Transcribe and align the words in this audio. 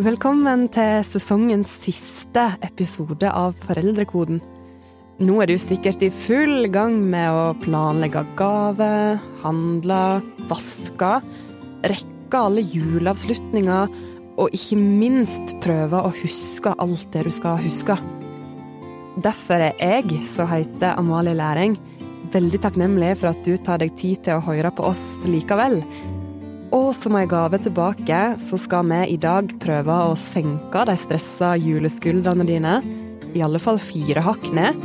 Velkommen 0.00 0.62
til 0.72 1.02
sesongens 1.04 1.68
siste 1.82 2.40
episode 2.64 3.28
av 3.36 3.52
Foreldrekoden. 3.66 4.38
Nå 5.20 5.34
er 5.42 5.50
du 5.50 5.58
sikkert 5.60 6.00
i 6.00 6.08
full 6.08 6.70
gang 6.72 6.94
med 7.12 7.28
å 7.28 7.42
planlegge 7.60 8.22
gave, 8.38 8.88
handle, 9.42 9.98
vaske, 10.48 11.10
rekke 11.92 12.40
alle 12.40 12.64
juleavslutninger 12.64 13.92
og 14.40 14.56
ikke 14.56 14.78
minst 14.80 15.52
prøve 15.60 16.00
å 16.00 16.14
huske 16.22 16.72
alt 16.80 17.04
det 17.12 17.26
du 17.26 17.32
skal 17.36 17.60
huske. 17.60 17.98
Derfor 19.20 19.66
er 19.66 19.76
jeg, 19.76 20.22
som 20.30 20.48
heter 20.48 20.96
Amalie 20.96 21.36
Læring, 21.36 21.76
veldig 22.32 22.62
takknemlig 22.64 23.18
for 23.20 23.34
at 23.34 23.44
du 23.44 23.52
tar 23.60 23.84
deg 23.84 23.92
tid 24.00 24.24
til 24.24 24.40
å 24.40 24.46
høre 24.48 24.72
på 24.72 24.88
oss 24.94 25.04
likevel. 25.28 25.82
Og 26.70 26.92
som 26.94 27.16
ei 27.18 27.26
gave 27.26 27.58
tilbake, 27.58 28.18
så 28.38 28.58
skal 28.60 28.86
vi 28.86 29.00
i 29.14 29.18
dag 29.18 29.50
prøve 29.62 29.96
å 30.06 30.14
senke 30.18 30.84
de 30.86 30.94
stressa 30.98 31.56
juleskuldrene 31.58 32.46
dine, 32.46 32.76
i 33.34 33.42
alle 33.42 33.58
fall 33.62 33.80
fire 33.82 34.22
hakk 34.22 34.46
ned, 34.54 34.78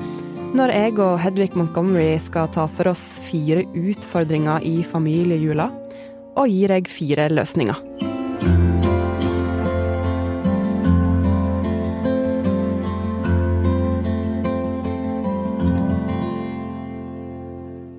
når 0.58 0.74
jeg 0.74 0.98
og 1.04 1.20
Hedvig 1.22 1.52
Montgomery 1.58 2.16
skal 2.22 2.50
ta 2.50 2.66
for 2.72 2.90
oss 2.90 3.04
fire 3.27 3.68
utfordringer 3.77 4.66
i 4.66 4.80
familiejula, 4.88 5.70
og 6.36 6.50
gir 6.50 6.74
deg 6.74 6.90
fire 6.90 7.30
løsninger. 7.34 8.05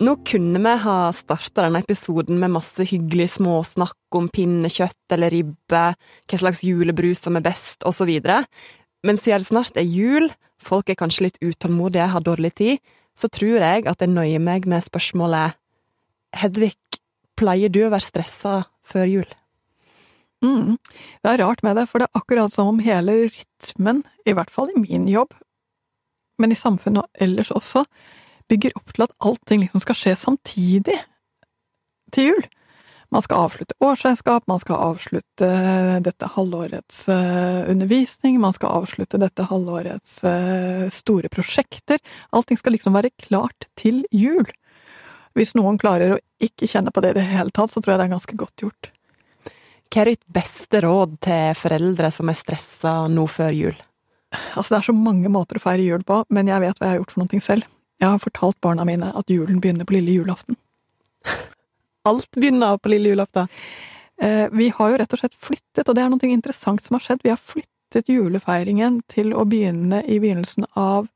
Nå 0.06 0.12
kunne 0.22 0.60
vi 0.62 0.72
ha 0.84 0.96
starta 1.16 1.64
denne 1.64 1.80
episoden 1.82 2.36
med 2.38 2.52
masse 2.54 2.84
hyggelig 2.86 3.32
småsnakk 3.32 4.14
om 4.14 4.28
pinnekjøtt 4.30 5.14
eller 5.16 5.32
ribbe, 5.34 5.84
hva 5.98 6.38
slags 6.38 6.60
julebrus 6.62 7.24
som 7.24 7.38
er 7.38 7.42
best, 7.42 7.82
og 7.82 7.96
videre, 8.06 8.44
men 9.02 9.18
siden 9.18 9.42
det 9.42 9.48
snart 9.48 9.80
er 9.80 9.88
jul, 9.88 10.28
folk 10.62 10.92
er 10.92 10.98
kanskje 11.00 11.26
litt 11.26 11.40
utålmodige, 11.42 12.06
har 12.12 12.22
dårlig 12.22 12.52
tid, 12.60 12.92
så 13.18 13.30
tror 13.32 13.64
jeg 13.64 13.86
at 13.88 14.04
jeg 14.04 14.12
nøyer 14.12 14.42
meg 14.42 14.68
med 14.70 14.84
spørsmålet 14.84 15.56
Hedvig, 16.36 16.76
pleier 17.38 17.72
du 17.72 17.80
å 17.86 17.90
være 17.90 18.04
stressa 18.04 18.54
før 18.86 19.08
jul? 19.08 19.28
Mm. 20.44 20.76
Det 21.24 21.32
er 21.32 21.40
rart 21.40 21.64
med 21.64 21.78
det, 21.80 21.86
for 21.88 22.02
det 22.02 22.06
er 22.10 22.20
akkurat 22.20 22.52
som 22.52 22.70
om 22.74 22.82
hele 22.84 23.24
rytmen, 23.24 24.04
i 24.28 24.36
hvert 24.36 24.52
fall 24.52 24.70
i 24.70 24.82
min 24.82 25.08
jobb, 25.10 25.32
men 26.38 26.52
i 26.52 26.60
samfunnet 26.60 27.08
ellers 27.24 27.50
også, 27.54 27.86
bygger 28.50 28.76
opp 28.78 28.94
til 28.94 29.06
at 29.06 29.14
allting 29.28 29.64
liksom 29.64 29.82
skal 29.82 29.98
skje 29.98 30.14
samtidig 30.20 30.98
til 32.14 32.30
jul. 32.30 32.46
Man 33.14 33.22
skal 33.22 33.46
avslutte 33.46 33.76
årsregnskap, 33.86 34.46
man 34.50 34.58
skal 34.58 34.80
avslutte 34.82 35.48
dette 36.02 36.28
halvårets 36.34 37.04
uh, 37.08 37.62
undervisning, 37.70 38.40
man 38.42 38.54
skal 38.54 38.80
avslutte 38.80 39.20
dette 39.22 39.46
halvårets 39.46 40.18
uh, 40.26 40.86
store 40.90 41.30
prosjekter. 41.30 42.02
Allting 42.34 42.58
skal 42.58 42.74
liksom 42.74 42.98
være 42.98 43.14
klart 43.22 43.68
til 43.78 44.02
jul. 44.10 44.44
Hvis 45.38 45.54
noen 45.54 45.78
klarer 45.78 46.16
å 46.16 46.20
ikke 46.42 46.66
kjenne 46.70 46.90
på 46.90 47.04
det 47.04 47.14
i 47.14 47.18
det 47.20 47.28
hele 47.30 47.54
tatt, 47.54 47.70
så 47.70 47.82
tror 47.82 47.94
jeg 47.94 48.02
det 48.02 48.08
er 48.08 48.16
ganske 48.16 48.38
godt 48.42 48.66
gjort. 48.66 48.90
Hva 49.86 50.02
er 50.02 50.10
ditt 50.10 50.26
beste 50.26 50.80
råd 50.82 51.18
til 51.24 51.54
foreldre 51.56 52.10
som 52.10 52.32
er 52.32 52.36
stressa 52.36 52.96
nå 53.12 53.28
før 53.30 53.54
jul? 53.54 53.76
Altså, 54.58 54.74
det 54.74 54.78
er 54.80 54.88
så 54.88 54.96
mange 54.96 55.30
måter 55.32 55.60
å 55.60 55.62
feire 55.62 55.84
jul 55.86 56.02
på, 56.04 56.24
men 56.34 56.50
jeg 56.50 56.64
vet 56.64 56.80
hva 56.80 56.88
jeg 56.88 56.96
har 56.96 57.00
gjort 57.04 57.14
for 57.14 57.22
noe 57.22 57.44
selv. 57.44 57.68
Jeg 58.00 58.12
har 58.12 58.20
fortalt 58.20 58.60
barna 58.60 58.84
mine 58.84 59.10
at 59.16 59.30
julen 59.32 59.60
begynner 59.62 59.88
på 59.88 59.96
lille 59.96 60.18
julaften. 60.18 60.58
Alt 62.08 62.36
begynner 62.36 62.78
på 62.78 62.92
lille 62.92 63.14
julaften? 63.14 63.48
Eh, 64.22 64.46
vi 64.52 64.68
har 64.76 64.92
jo 64.92 65.00
rett 65.00 65.16
og 65.16 65.20
slett 65.20 65.36
flyttet, 65.36 65.88
og 65.88 65.96
det 65.96 66.04
er 66.04 66.12
noe 66.12 66.30
interessant 66.30 66.84
som 66.84 66.96
har 66.96 67.04
skjedd. 67.04 67.24
Vi 67.24 67.32
har 67.32 67.40
flyttet 67.40 68.12
julefeiringen 68.12 69.00
til 69.12 69.32
å 69.36 69.46
begynne 69.48 70.02
i 70.04 70.20
begynnelsen 70.22 70.68
av 70.76 71.08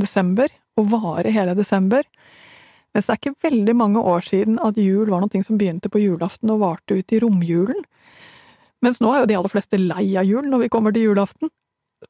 desember, 0.00 0.50
og 0.80 0.90
vare 0.90 1.30
hele 1.30 1.54
desember. 1.54 2.02
Mens 2.94 3.06
det 3.06 3.14
er 3.14 3.20
ikke 3.20 3.46
veldig 3.46 3.74
mange 3.78 4.02
år 4.02 4.24
siden 4.26 4.58
at 4.62 4.78
jul 4.78 5.10
var 5.10 5.22
noe 5.22 5.42
som 5.46 5.58
begynte 5.58 5.90
på 5.90 6.02
julaften 6.02 6.50
og 6.54 6.62
varte 6.62 6.98
ut 6.98 7.14
i 7.14 7.20
romjulen. 7.22 7.84
Mens 8.82 9.00
nå 9.00 9.12
er 9.12 9.22
jo 9.22 9.30
de 9.30 9.36
aller 9.38 9.52
fleste 9.52 9.80
lei 9.80 10.06
av 10.20 10.26
jul 10.28 10.46
når 10.50 10.66
vi 10.66 10.70
kommer 10.72 10.94
til 10.94 11.08
julaften. 11.08 11.50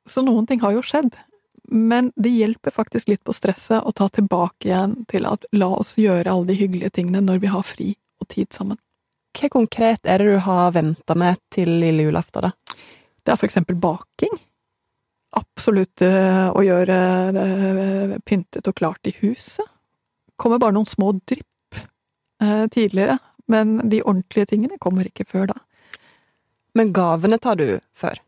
Så 0.09 0.25
noen 0.25 0.49
ting 0.49 0.61
har 0.65 0.75
jo 0.75 0.83
skjedd. 0.85 1.15
Men 1.73 2.13
det 2.17 2.29
hjelper 2.29 2.71
faktisk 2.71 3.09
litt 3.09 3.25
på 3.25 3.33
stresset 3.33 3.85
å 3.85 3.93
ta 3.97 4.09
tilbake 4.13 4.69
igjen 4.69 4.97
til 5.09 5.25
at 5.29 5.47
la 5.57 5.71
oss 5.79 5.95
gjøre 5.99 6.31
alle 6.31 6.51
de 6.53 6.59
hyggelige 6.59 6.97
tingene 6.99 7.23
når 7.25 7.41
vi 7.45 7.53
har 7.53 7.65
fri 7.65 7.95
og 8.21 8.29
tid 8.29 8.53
sammen. 8.53 8.79
Hva 9.35 9.51
konkret 9.51 10.07
er 10.07 10.21
det 10.23 10.35
du 10.37 10.43
har 10.45 10.75
venta 10.77 11.17
med 11.19 11.41
til 11.53 11.71
lille 11.81 12.07
julaften, 12.07 12.51
da? 12.51 12.77
Det 13.25 13.33
er 13.33 13.41
for 13.41 13.49
eksempel 13.49 13.79
baking. 13.81 14.35
Absolutt 15.35 16.05
uh, 16.05 16.53
å 16.55 16.63
gjøre 16.63 16.99
det 17.35 17.47
uh, 18.15 18.19
pyntet 18.29 18.69
og 18.71 18.77
klart 18.79 19.09
i 19.11 19.15
huset. 19.23 19.67
Kommer 20.39 20.61
bare 20.63 20.77
noen 20.77 20.87
små 20.87 21.15
drypp 21.27 21.81
uh, 22.45 22.67
tidligere, 22.71 23.17
men 23.51 23.81
de 23.91 24.03
ordentlige 24.05 24.53
tingene 24.53 24.79
kommer 24.79 25.09
ikke 25.09 25.27
før 25.27 25.51
da. 25.55 25.59
Men 26.79 26.93
gavene 26.95 27.41
tar 27.43 27.59
du 27.59 27.67
før? 27.97 28.21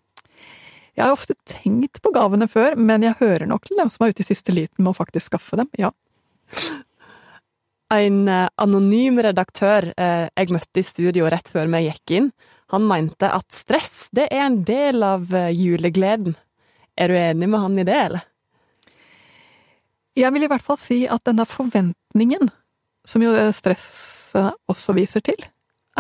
Jeg 0.97 1.05
har 1.05 1.12
ofte 1.12 1.37
tenkt 1.45 2.01
på 2.01 2.11
gavene 2.15 2.49
før, 2.49 2.75
men 2.81 3.05
jeg 3.05 3.19
hører 3.21 3.45
nok 3.49 3.67
til 3.69 3.77
dem 3.77 3.91
som 3.93 4.07
er 4.07 4.15
ute 4.15 4.25
i 4.25 4.29
siste 4.31 4.55
liten 4.55 4.81
med 4.81 4.95
å 4.95 4.97
faktisk 4.97 5.29
skaffe 5.29 5.59
dem, 5.61 5.69
ja. 5.77 5.93
En 7.93 8.23
eh, 8.27 8.49
anonym 8.59 9.21
redaktør 9.23 9.93
eh, 9.93 10.27
jeg 10.27 10.55
møtte 10.55 10.81
i 10.81 10.87
studio 10.87 11.29
rett 11.31 11.51
før 11.53 11.69
vi 11.71 11.85
gikk 11.85 12.15
inn, 12.19 12.31
han 12.75 12.89
mente 12.89 13.29
at 13.31 13.47
stress 13.55 14.09
det 14.17 14.25
er 14.33 14.49
en 14.49 14.62
del 14.67 15.05
av 15.06 15.29
eh, 15.37 15.53
julegleden. 15.55 16.35
Er 16.99 17.12
du 17.12 17.19
enig 17.21 17.51
med 17.53 17.62
han 17.62 17.79
i 17.79 17.85
det, 17.87 17.99
eller? 18.09 18.25
Jeg 20.17 20.33
vil 20.33 20.47
i 20.47 20.49
hvert 20.51 20.65
fall 20.65 20.81
si 20.81 21.03
at 21.05 21.23
denne 21.29 21.45
forventningen, 21.47 22.49
som 23.06 23.23
jo 23.23 23.37
stress 23.53 24.33
også 24.33 24.95
viser 24.97 25.21
til, 25.23 25.37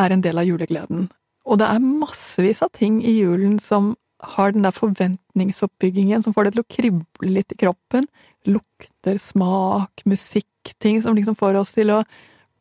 er 0.00 0.12
en 0.12 0.24
del 0.24 0.40
av 0.40 0.48
julegleden. 0.48 1.10
Og 1.46 1.60
det 1.60 1.68
er 1.68 1.84
massevis 1.84 2.64
av 2.64 2.72
ting 2.74 2.98
i 3.04 3.18
julen 3.20 3.60
som 3.62 3.92
har 4.18 4.52
den 4.52 4.64
der 4.64 4.74
forventningsoppbyggingen 4.74 6.22
som 6.24 6.34
får 6.34 6.46
det 6.46 6.54
til 6.54 6.64
å 6.64 6.70
krible 6.72 7.32
litt 7.34 7.52
i 7.52 7.58
kroppen. 7.60 8.06
Lukter, 8.48 9.18
smak, 9.20 10.04
musikk, 10.08 10.72
ting 10.82 11.02
som 11.02 11.16
liksom 11.16 11.36
får 11.38 11.58
oss 11.60 11.74
til 11.76 11.92
å 11.92 12.02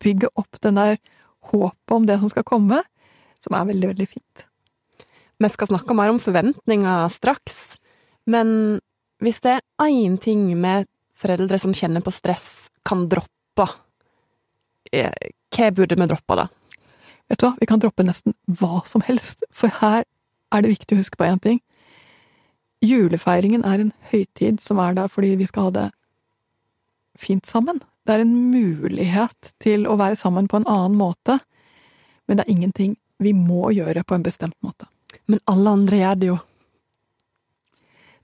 bygge 0.03 0.31
opp 0.35 0.59
den 0.65 0.79
der 0.79 0.97
håpet 1.51 1.95
om 1.95 2.05
det 2.07 2.19
som 2.19 2.31
skal 2.31 2.45
komme, 2.47 2.81
som 3.44 3.55
er 3.55 3.69
veldig, 3.69 3.94
veldig 3.94 4.09
fint. 4.09 4.45
Vi 5.39 5.51
skal 5.51 5.69
snakke 5.71 5.95
mer 5.97 6.11
om 6.11 6.19
forventninger 6.21 7.07
straks, 7.13 7.77
men 8.25 8.79
hvis 9.23 9.41
det 9.45 9.57
er 9.59 9.88
én 9.88 10.17
ting 10.21 10.47
med 10.59 10.89
foreldre 11.15 11.59
som 11.61 11.75
kjenner 11.75 12.03
på 12.03 12.13
stress, 12.13 12.69
kan 12.85 13.07
droppe, 13.09 13.67
eh, 14.91 15.13
hva 15.55 15.71
burde 15.71 15.95
vi 15.95 16.07
droppe 16.07 16.39
da? 16.39 16.47
Vet 17.29 17.39
du 17.39 17.47
hva, 17.47 17.55
vi 17.59 17.67
kan 17.69 17.81
droppe 17.81 18.05
nesten 18.05 18.35
hva 18.59 18.83
som 18.85 19.01
helst, 19.05 19.44
for 19.51 19.71
her 19.81 20.03
er 20.55 20.66
det 20.66 20.73
viktig 20.73 20.95
å 20.95 21.01
huske 21.01 21.19
på 21.19 21.27
én 21.27 21.41
ting. 21.41 21.59
Julefeiringen 22.85 23.66
er 23.66 23.81
en 23.81 23.93
høytid 24.11 24.61
som 24.63 24.79
er 24.83 24.97
der 24.97 25.11
fordi 25.11 25.35
vi 25.39 25.47
skal 25.49 25.69
ha 25.69 25.75
det 25.75 25.85
fint 27.19 27.45
sammen. 27.47 27.81
Det 28.05 28.16
er 28.16 28.25
en 28.25 28.35
mulighet 28.51 29.53
til 29.63 29.88
å 29.89 29.97
være 29.97 30.17
sammen 30.19 30.49
på 30.51 30.59
en 30.59 30.67
annen 30.69 30.97
måte, 30.99 31.39
men 32.27 32.38
det 32.38 32.45
er 32.45 32.53
ingenting 32.53 32.97
vi 33.23 33.31
må 33.33 33.71
gjøre 33.73 34.03
på 34.03 34.17
en 34.17 34.25
bestemt 34.25 34.57
måte. 34.65 34.89
Men 35.25 35.41
alle 35.49 35.77
andre 35.79 36.01
gjør 36.01 36.19
det 36.21 36.29
jo. 36.33 36.38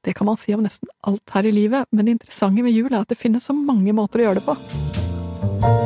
Det 0.01 0.15
kan 0.17 0.25
man 0.25 0.37
si 0.37 0.53
om 0.53 0.63
nesten 0.65 0.89
alt 1.05 1.33
her 1.33 1.45
i 1.45 1.53
livet, 1.53 1.85
men 1.91 2.05
det 2.05 2.17
interessante 2.17 2.65
med 2.65 2.73
jul 2.73 2.89
er 2.91 3.03
at 3.03 3.09
det 3.09 3.21
finnes 3.21 3.45
så 3.45 3.53
mange 3.57 3.93
måter 3.93 4.21
å 4.21 4.29
gjøre 4.29 4.41
det 4.41 4.47
på. 4.49 5.80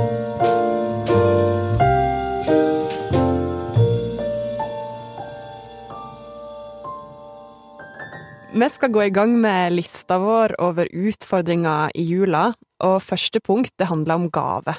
Vi 8.55 8.67
skal 8.71 8.91
gå 8.95 9.01
i 9.03 9.11
gang 9.11 9.33
med 9.43 9.73
lista 9.75 10.15
vår 10.15 10.53
over 10.63 10.87
utfordringer 10.87 11.91
i 11.91 12.05
jula, 12.07 12.53
og 12.87 13.01
første 13.03 13.41
punkt 13.43 13.73
det 13.75 13.89
handler 13.89 14.15
om 14.15 14.29
gave. 14.31 14.77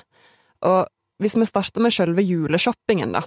Og 0.64 0.87
hvis 1.20 1.37
vi 1.37 1.44
starter 1.44 1.84
med 1.84 1.93
selve 1.93 2.25
juleshoppingen, 2.25 3.12
da. 3.19 3.20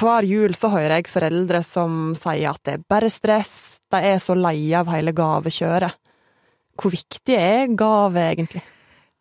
Hver 0.00 0.24
jul 0.24 0.56
så 0.56 0.70
hører 0.72 0.96
jeg 0.96 1.12
foreldre 1.12 1.60
som 1.60 2.14
sier 2.16 2.54
at 2.54 2.64
det 2.64 2.78
er 2.78 2.86
bare 2.88 3.12
stress, 3.12 3.82
de 3.92 4.00
er 4.14 4.16
så 4.16 4.32
leie 4.32 4.80
av 4.80 4.88
hele 4.94 5.12
gavekjøret. 5.12 5.92
Hvor 6.80 6.96
viktig 6.96 7.36
er 7.36 7.76
gave, 7.76 8.24
egentlig? 8.24 8.64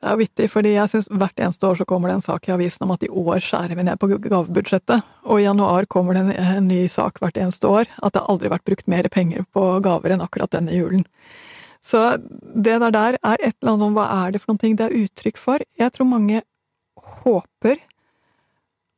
Det 0.04 0.12
er 0.12 0.18
vittig, 0.20 0.46
fordi 0.52 0.74
jeg 0.74 0.90
syns 0.92 1.06
hvert 1.08 1.38
eneste 1.40 1.64
år 1.64 1.78
så 1.80 1.86
kommer 1.88 2.12
det 2.12 2.18
en 2.18 2.26
sak 2.26 2.50
i 2.50 2.52
avisen 2.52 2.84
om 2.84 2.92
at 2.92 3.06
i 3.06 3.08
år 3.08 3.40
skjærer 3.40 3.78
vi 3.80 3.86
ned 3.88 4.02
på 4.02 4.10
gavebudsjettet, 4.12 5.06
og 5.24 5.40
i 5.40 5.46
januar 5.46 5.88
kommer 5.88 6.18
det 6.18 6.36
en, 6.44 6.68
ny 6.68 6.82
sak 6.92 7.22
hvert 7.24 7.40
eneste 7.40 7.72
år 7.72 7.88
at 8.04 8.18
det 8.18 8.26
aldri 8.28 8.50
har 8.50 8.58
vært 8.58 8.68
brukt 8.68 8.92
mer 8.92 9.08
penger 9.08 9.48
på 9.56 9.64
gaver 9.86 10.12
enn 10.12 10.26
akkurat 10.26 10.52
denne 10.52 10.76
julen. 10.76 11.08
Så 11.80 12.18
det 12.20 12.76
der 12.84 12.92
der 12.92 13.16
er 13.16 13.40
et 13.40 13.56
eller 13.62 13.78
annet 13.78 13.88
om 13.88 13.96
hva 13.96 14.10
er 14.26 14.36
det 14.36 14.44
for 14.44 14.52
noen 14.52 14.60
ting 14.66 14.76
det 14.76 14.90
er 14.90 15.00
uttrykk 15.06 15.40
for. 15.40 15.64
Jeg 15.80 15.96
tror 15.96 16.12
mange 16.12 16.44
håper 17.24 17.80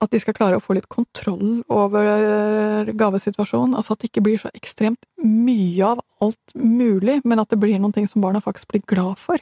at 0.02 0.10
de 0.10 0.26
skal 0.26 0.34
klare 0.38 0.58
å 0.58 0.64
få 0.64 0.74
litt 0.74 0.90
kontroll 0.90 1.62
over 1.70 2.90
gavesituasjonen. 2.98 3.78
Altså 3.78 3.94
at 3.94 4.02
det 4.02 4.10
ikke 4.10 4.26
blir 4.26 4.42
så 4.42 4.50
ekstremt 4.58 5.06
mye 5.22 5.86
av 5.86 6.02
alt 6.26 6.58
mulig, 6.58 7.22
men 7.26 7.42
at 7.42 7.54
det 7.54 7.62
blir 7.62 7.78
noen 7.78 7.94
ting 7.94 8.10
som 8.10 8.26
barna 8.26 8.42
faktisk 8.42 8.74
blir 8.74 8.86
glad 8.90 9.22
for. 9.22 9.38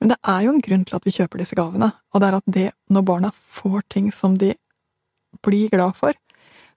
Men 0.00 0.14
det 0.14 0.18
er 0.32 0.46
jo 0.46 0.54
en 0.54 0.64
grunn 0.64 0.86
til 0.88 0.96
at 0.96 1.06
vi 1.06 1.12
kjøper 1.12 1.42
disse 1.42 1.56
gavene, 1.58 1.90
og 2.12 2.22
det 2.22 2.28
er 2.28 2.38
at 2.38 2.50
det, 2.56 2.68
når 2.88 3.06
barna 3.08 3.30
får 3.36 3.84
ting 3.92 4.08
som 4.16 4.38
de 4.40 4.54
blir 5.44 5.68
glad 5.72 5.96
for, 5.98 6.16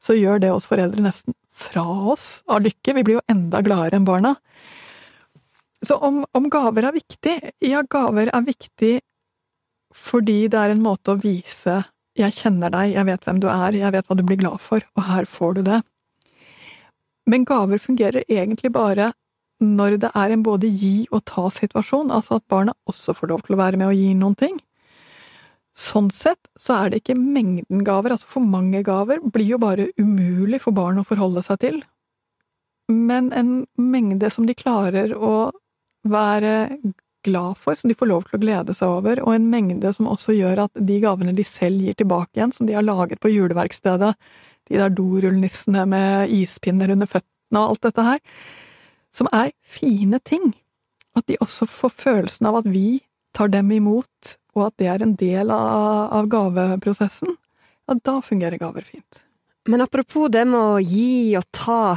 så 0.04 0.16
gjør 0.18 0.42
det 0.44 0.52
oss 0.52 0.68
foreldre 0.68 1.04
nesten 1.06 1.36
fra 1.48 1.86
oss 2.12 2.44
av 2.52 2.66
lykke. 2.66 2.96
Vi 2.98 3.06
blir 3.08 3.20
jo 3.22 3.26
enda 3.32 3.62
gladere 3.64 4.00
enn 4.00 4.08
barna. 4.08 4.36
Så 5.84 5.96
om, 6.04 6.24
om 6.36 6.50
gaver 6.52 6.90
er 6.90 6.96
viktig? 6.96 7.38
Ja, 7.64 7.84
gaver 7.88 8.32
er 8.32 8.46
viktig 8.46 8.98
fordi 9.94 10.48
det 10.50 10.58
er 10.58 10.74
en 10.74 10.82
måte 10.82 11.14
å 11.14 11.22
vise 11.22 11.84
'jeg 12.18 12.34
kjenner 12.34 12.70
deg, 12.74 12.94
jeg 12.94 13.06
vet 13.06 13.26
hvem 13.26 13.40
du 13.42 13.48
er, 13.50 13.74
jeg 13.78 13.92
vet 13.94 14.08
hva 14.08 14.16
du 14.18 14.24
blir 14.24 14.38
glad 14.38 14.62
for, 14.62 14.82
og 14.98 15.04
her 15.04 15.26
får 15.26 15.54
du 15.54 15.62
det'. 15.70 15.84
Men 17.30 17.46
gaver 17.46 17.78
fungerer 17.78 18.24
egentlig 18.30 18.72
bare 18.74 19.14
når 19.64 19.98
det 20.04 20.12
er 20.20 20.34
en 20.34 20.44
både 20.46 20.70
gi 20.70 21.08
og 21.12 21.24
ta-situasjon, 21.30 22.12
altså 22.12 22.38
at 22.40 22.48
barna 22.52 22.76
også 22.90 23.16
får 23.16 23.32
lov 23.32 23.44
til 23.46 23.56
å 23.56 23.62
være 23.64 23.80
med 23.80 23.90
og 23.90 23.98
gi 23.98 24.14
noen 24.20 24.38
ting. 24.40 24.60
Sånn 25.74 26.12
sett 26.14 26.52
så 26.60 26.76
er 26.78 26.92
det 26.92 27.02
ikke 27.02 27.18
mengden 27.18 27.82
gaver, 27.86 28.14
altså 28.14 28.30
for 28.36 28.46
mange 28.46 28.84
gaver 28.86 29.24
blir 29.24 29.56
jo 29.56 29.62
bare 29.62 29.90
umulig 29.98 30.62
for 30.62 30.76
barn 30.76 31.02
å 31.02 31.08
forholde 31.08 31.42
seg 31.46 31.64
til, 31.64 31.80
men 32.92 33.32
en 33.34 33.64
mengde 33.80 34.30
som 34.34 34.46
de 34.46 34.54
klarer 34.58 35.16
å 35.16 35.50
være 36.04 36.54
glad 37.24 37.58
for, 37.58 37.78
som 37.80 37.90
de 37.90 37.96
får 37.98 38.10
lov 38.12 38.26
til 38.28 38.38
å 38.38 38.42
glede 38.44 38.76
seg 38.76 38.92
over, 39.00 39.22
og 39.24 39.34
en 39.34 39.48
mengde 39.50 39.94
som 39.96 40.10
også 40.12 40.36
gjør 40.36 40.66
at 40.66 40.82
de 40.90 41.00
gavene 41.02 41.34
de 41.36 41.46
selv 41.48 41.82
gir 41.82 41.96
tilbake 41.98 42.36
igjen, 42.36 42.52
som 42.54 42.68
de 42.68 42.76
har 42.76 42.86
laget 42.86 43.22
på 43.24 43.32
juleverkstedet, 43.32 44.12
de 44.70 44.80
der 44.80 44.92
dorullnissene 44.96 45.86
med 45.90 46.34
ispinner 46.36 46.92
under 46.94 47.10
føttene 47.10 47.64
og 47.64 47.74
alt 47.74 47.88
dette 47.88 48.06
her, 48.08 48.22
som 49.16 49.30
er 49.32 49.54
fine 49.62 50.20
ting, 50.26 50.54
at 51.18 51.28
de 51.30 51.38
også 51.44 51.68
får 51.70 51.94
følelsen 51.98 52.50
av 52.50 52.62
at 52.62 52.70
vi 52.70 53.02
tar 53.34 53.52
dem 53.54 53.72
imot, 53.74 54.36
og 54.58 54.68
at 54.68 54.78
det 54.82 54.90
er 54.90 55.06
en 55.06 55.16
del 55.18 55.54
av, 55.54 56.10
av 56.14 56.30
gaveprosessen, 56.30 57.38
ja, 57.88 57.96
da 57.96 58.20
fungerer 58.24 58.62
gaver 58.62 58.86
fint. 58.86 59.24
Men 59.70 59.84
apropos 59.86 60.30
det 60.32 60.44
med 60.50 60.60
å 60.60 60.82
gi 60.84 61.36
og 61.40 61.48
ta, 61.56 61.96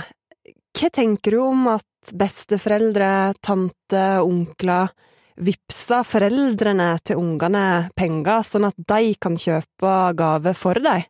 hva 0.77 0.89
tenker 0.93 1.35
du 1.35 1.43
om 1.43 1.67
at 1.73 2.15
besteforeldre, 2.15 3.11
tante, 3.43 4.05
onkler 4.23 4.93
vippser 5.37 6.05
foreldrene 6.07 6.89
til 7.05 7.21
ungene 7.21 7.91
penger, 7.97 8.45
sånn 8.47 8.69
at 8.71 8.79
de 8.79 9.15
kan 9.21 9.37
kjøpe 9.41 9.97
gave 10.17 10.55
for 10.57 10.81
dem. 10.81 11.05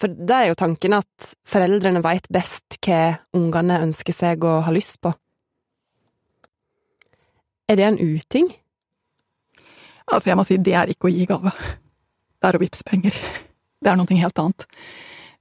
For 0.00 0.08
det 0.16 0.36
er 0.36 0.46
jo 0.48 0.56
tanken 0.56 0.96
at 0.96 1.32
foreldrene 1.48 2.00
veit 2.04 2.28
best 2.32 2.78
hva 2.86 3.18
ungene 3.36 3.82
ønsker 3.84 4.16
seg 4.16 4.46
og 4.48 4.62
har 4.68 4.76
lyst 4.76 4.96
på. 5.04 5.12
Er 7.70 7.76
det 7.78 7.84
en 7.86 7.98
uting? 7.98 8.48
Altså, 10.10 10.30
jeg 10.30 10.38
må 10.40 10.44
si, 10.46 10.56
det 10.58 10.74
er 10.74 10.90
ikke 10.90 11.06
å 11.06 11.14
gi 11.14 11.26
gave. 11.30 11.52
Det 12.40 12.48
er 12.48 12.56
å 12.58 12.62
vippse 12.62 12.86
penger. 12.88 13.14
Det 13.78 13.92
er 13.92 13.98
noe 14.00 14.16
helt 14.18 14.40
annet. 14.42 14.64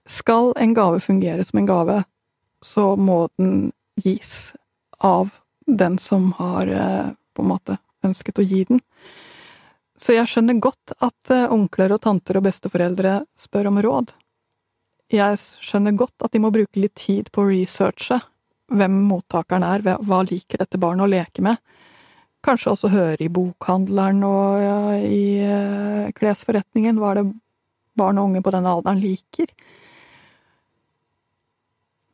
Skal 0.05 0.53
en 0.61 0.75
gave 0.77 0.99
fungere 1.01 1.45
som 1.47 1.61
en 1.61 1.69
gave, 1.69 1.95
så 2.61 2.93
må 2.99 3.23
den 3.39 3.71
gis 4.03 4.53
av 4.99 5.31
den 5.65 5.97
som 5.97 6.31
har 6.37 6.69
eh, 6.69 7.09
på 7.33 7.43
en 7.45 7.49
måte 7.49 7.79
ønsket 8.05 8.41
å 8.41 8.45
gi 8.45 8.61
den. 8.69 8.83
Så 9.99 10.13
jeg 10.13 10.29
skjønner 10.29 10.61
godt 10.61 10.93
at 11.01 11.33
eh, 11.33 11.49
onkler 11.49 11.95
og 11.95 12.03
tanter 12.05 12.37
og 12.37 12.45
besteforeldre 12.45 13.23
spør 13.37 13.71
om 13.71 13.81
råd. 13.83 14.13
Jeg 15.09 15.41
skjønner 15.65 15.97
godt 15.97 16.27
at 16.27 16.35
de 16.35 16.43
må 16.45 16.53
bruke 16.53 16.77
litt 16.77 16.97
tid 16.99 17.33
på 17.33 17.41
å 17.41 17.49
researche 17.49 18.21
hvem 18.69 19.01
mottakeren 19.09 19.65
er, 19.65 19.81
hva 19.81 20.21
liker 20.29 20.61
dette 20.61 20.77
barnet 20.77 21.07
å 21.07 21.09
leke 21.09 21.41
med. 21.41 21.57
Kanskje 22.45 22.71
også 22.71 22.91
høre 22.93 23.19
i 23.25 23.31
bokhandleren 23.33 24.23
og 24.23 24.61
ja, 24.63 24.77
i 25.03 25.23
uh, 25.43 26.11
klesforretningen 26.15 27.01
hva 27.01 27.17
det 27.17 27.25
barn 27.99 28.19
og 28.21 28.29
unge 28.29 28.43
på 28.45 28.53
den 28.55 28.69
alderen 28.69 29.01
liker. 29.03 29.51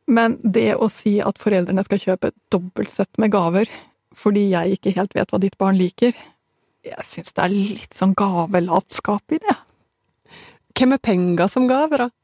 Men 0.06 0.38
det 0.42 0.72
å 0.78 0.88
si 0.90 1.16
at 1.22 1.38
foreldrene 1.42 1.82
skal 1.86 2.02
kjøpe 2.02 2.32
dobbeltsett 2.54 3.18
med 3.22 3.34
gaver 3.34 3.70
fordi 4.16 4.46
jeg 4.48 4.78
ikke 4.78 4.94
helt 4.96 5.14
vet 5.16 5.32
hva 5.32 5.40
ditt 5.42 5.58
barn 5.60 5.76
liker. 5.76 6.14
Jeg 6.86 7.04
syns 7.04 7.34
det 7.36 7.42
er 7.42 7.52
litt 7.52 7.96
sånn 7.96 8.14
gavelatskap 8.16 9.34
i 9.34 9.40
det. 9.42 9.56
Hvem 10.76 10.94
er 10.96 11.02
penger 11.02 11.50
som 11.52 11.66
gaver, 11.68 12.06
da? 12.06 12.15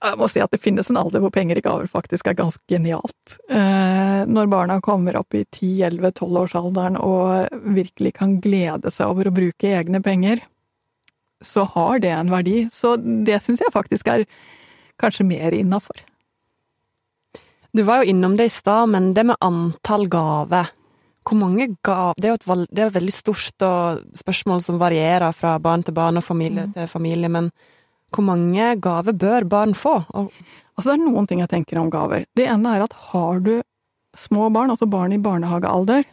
Jeg 0.00 0.16
må 0.16 0.28
si 0.32 0.40
at 0.40 0.52
det 0.52 0.62
finnes 0.62 0.88
en 0.88 0.96
alder 0.96 1.20
hvor 1.20 1.32
penger 1.34 1.58
i 1.60 1.64
gaver 1.64 1.88
faktisk 1.90 2.30
er 2.30 2.38
ganske 2.38 2.62
genialt. 2.72 3.34
Eh, 3.52 4.22
når 4.24 4.48
barna 4.48 4.78
kommer 4.80 5.18
opp 5.20 5.36
i 5.36 5.42
10-11-12-årsalderen 5.44 6.96
og 6.96 7.50
virkelig 7.76 8.14
kan 8.16 8.38
glede 8.40 8.92
seg 8.94 9.12
over 9.12 9.28
å 9.28 9.34
bruke 9.36 9.74
egne 9.76 10.00
penger, 10.04 10.40
så 11.44 11.66
har 11.74 12.00
det 12.00 12.14
en 12.16 12.32
verdi. 12.32 12.62
Så 12.72 12.94
det 12.96 13.42
syns 13.44 13.60
jeg 13.60 13.74
faktisk 13.74 14.08
er 14.08 14.24
kanskje 15.00 15.28
mer 15.28 15.52
innafor. 15.56 16.00
Du 17.76 17.84
var 17.86 18.00
jo 18.00 18.14
innom 18.14 18.36
det 18.36 18.48
i 18.48 18.52
stad, 18.52 18.88
men 18.88 19.12
det 19.14 19.24
med 19.28 19.38
antall 19.40 20.08
gaver 20.10 20.72
Hvor 21.22 21.36
mange 21.38 21.68
gaver 21.86 22.18
Det 22.18 22.26
er 22.26 22.32
jo 22.32 22.38
et, 22.40 22.70
det 22.70 22.82
er 22.82 22.88
et 22.88 22.96
veldig 22.96 23.12
stort 23.14 23.66
spørsmål 24.18 24.62
som 24.64 24.80
varierer 24.80 25.30
fra 25.36 25.58
barn 25.62 25.84
til 25.86 25.94
barn 25.94 26.18
og 26.18 26.24
familie 26.26 26.66
mm. 26.66 26.72
til 26.74 26.88
familie, 26.90 27.28
men 27.28 27.52
hvor 28.14 28.26
mange 28.26 28.74
gaver 28.82 29.16
bør 29.16 29.46
barn 29.48 29.74
få? 29.78 30.00
Og 30.14 30.30
altså, 30.74 30.90
det 30.90 30.96
er 30.96 31.04
noen 31.04 31.28
ting 31.30 31.42
jeg 31.42 31.52
tenker 31.52 31.80
om 31.80 31.90
gaver. 31.92 32.26
Det 32.36 32.46
ene 32.50 32.76
er 32.76 32.84
at 32.86 32.96
har 33.10 33.40
du 33.44 33.54
små 34.16 34.50
barn, 34.50 34.72
altså 34.72 34.88
barn 34.90 35.14
i 35.14 35.22
barnehagealder, 35.22 36.04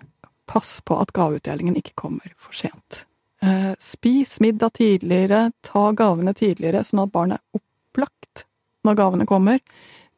pass 0.48 0.78
på 0.86 0.98
at 1.02 1.12
gaveutdelingen 1.18 1.78
ikke 1.80 1.98
kommer 2.00 2.34
for 2.40 2.56
sent. 2.56 3.04
Eh, 3.42 3.74
spis 3.80 4.40
middag 4.40 4.74
tidligere, 4.78 5.52
ta 5.62 5.92
gavene 5.92 6.34
tidligere, 6.34 6.84
sånn 6.86 7.04
at 7.06 7.14
barn 7.14 7.36
er 7.36 7.44
opplagt 7.58 8.46
når 8.88 8.98
gavene 8.98 9.28
kommer. 9.30 9.62